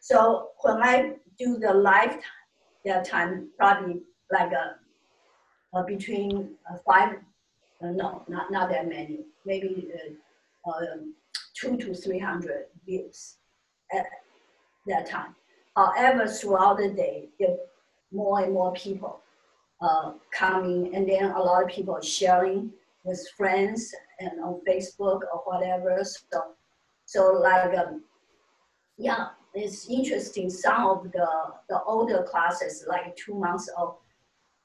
[0.00, 2.18] So when I do the live
[2.84, 4.02] that time, probably
[4.32, 4.76] like a,
[5.76, 7.16] uh, between uh, five,
[7.82, 9.88] uh, no, not, not that many, maybe
[10.66, 11.14] uh, um,
[11.54, 13.36] two to 300 views
[13.92, 14.06] at
[14.86, 15.34] that time.
[15.76, 17.56] However, throughout the day, there
[18.12, 19.20] more and more people
[19.80, 22.70] uh, coming, and then a lot of people sharing
[23.04, 25.98] with friends and on Facebook or whatever.
[26.02, 26.54] So,
[27.10, 28.04] so like, um,
[28.96, 30.48] yeah, it's interesting.
[30.48, 31.26] Some of the
[31.68, 33.96] the older classes, like two months old,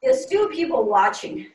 [0.03, 1.47] there's still people watching.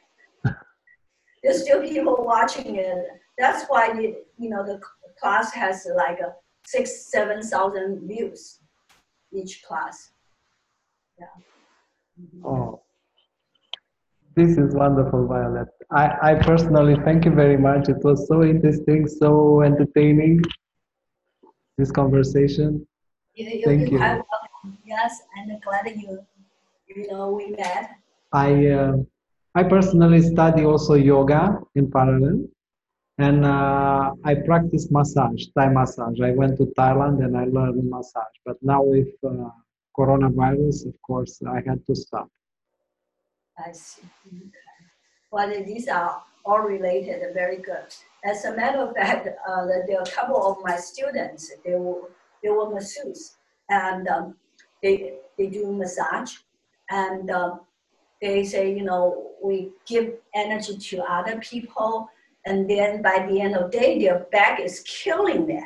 [1.44, 3.06] there's still people watching it.
[3.38, 4.80] That's why it, you know the
[5.20, 6.34] class has like a
[6.66, 8.58] six, seven thousand views
[9.32, 10.10] each class.
[11.20, 11.36] Yeah.
[12.20, 12.44] Mhm.
[12.44, 12.82] Oh,
[14.34, 15.68] this is wonderful, Violet.
[15.92, 17.88] I, I personally thank you very much.
[17.88, 20.42] It was so interesting, so entertaining,
[21.80, 22.86] this conversation.
[23.34, 24.22] You, Thank you you.
[24.84, 26.20] Yes, I'm glad you,
[26.86, 27.96] you know, we met.
[28.32, 28.96] I, uh,
[29.54, 32.46] I personally study also yoga in parallel,
[33.18, 36.20] and uh, I practice massage, Thai massage.
[36.20, 39.48] I went to Thailand and I learned massage, but now with uh,
[39.98, 42.28] coronavirus, of course, I had to stop.
[43.58, 44.02] I see.
[45.32, 47.90] Well, these are all related, very good.
[48.24, 52.10] As a matter of fact, uh, there are a couple of my students, they were,
[52.42, 53.36] they were masseuses,
[53.70, 54.36] and um,
[54.82, 56.34] they, they do massage,
[56.90, 57.60] and um,
[58.20, 62.10] they say, you know, we give energy to other people,
[62.44, 65.64] and then by the end of the day, their back is killing them.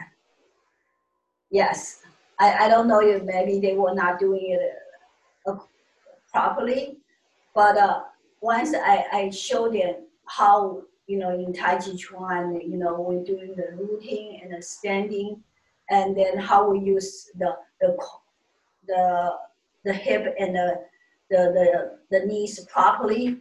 [1.50, 2.00] Yes,
[2.38, 4.72] I, I don't know if maybe they were not doing it
[5.46, 5.56] uh,
[6.32, 6.98] properly,
[7.54, 8.02] but uh,
[8.40, 13.24] once I, I show them how, you know, in Tai Chi Chuan, you know, we're
[13.24, 15.42] doing the rooting and the standing,
[15.90, 17.96] and then how we use the, the,
[18.86, 19.30] the,
[19.84, 20.80] the hip and the,
[21.30, 21.36] the,
[22.10, 23.40] the, the knees properly,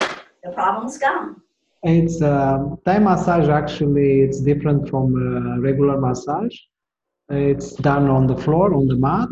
[0.00, 1.40] the problem's gone.
[1.82, 6.56] It's uh, Thai massage actually, it's different from uh, regular massage.
[7.28, 9.28] It's done on the floor, on the mat,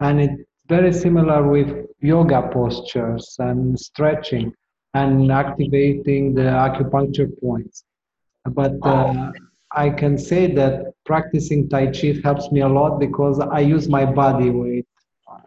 [0.00, 4.52] and it's very similar with yoga postures and stretching
[4.98, 7.84] and activating the acupuncture points.
[8.44, 9.32] But uh,
[9.72, 14.04] I can say that practicing Tai Chi helps me a lot because I use my
[14.04, 14.86] body weight.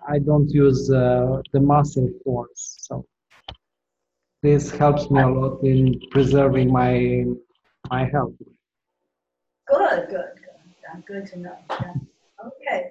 [0.08, 2.78] I don't use uh, the muscle force.
[2.80, 3.06] So
[4.44, 7.26] this helps me a lot in preserving my
[7.90, 8.34] my health.
[9.68, 11.06] Good, good, good.
[11.08, 11.58] Good to know.
[11.70, 11.94] Yeah.
[12.48, 12.90] Okay.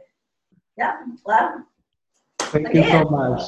[0.77, 0.97] Yeah.
[1.25, 1.67] Well.
[2.39, 2.85] Thank again.
[2.85, 3.43] you so much.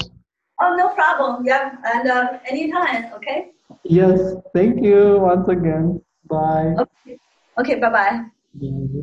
[0.63, 1.45] Oh, no problem.
[1.45, 3.13] Yeah, and uh, anytime.
[3.19, 3.51] Okay.
[3.83, 4.39] Yes.
[4.55, 6.01] Thank you once again.
[6.31, 6.79] Bye.
[6.79, 7.19] Okay.
[7.59, 7.75] Okay.
[7.83, 8.21] Bye bye.
[8.55, 9.03] bye.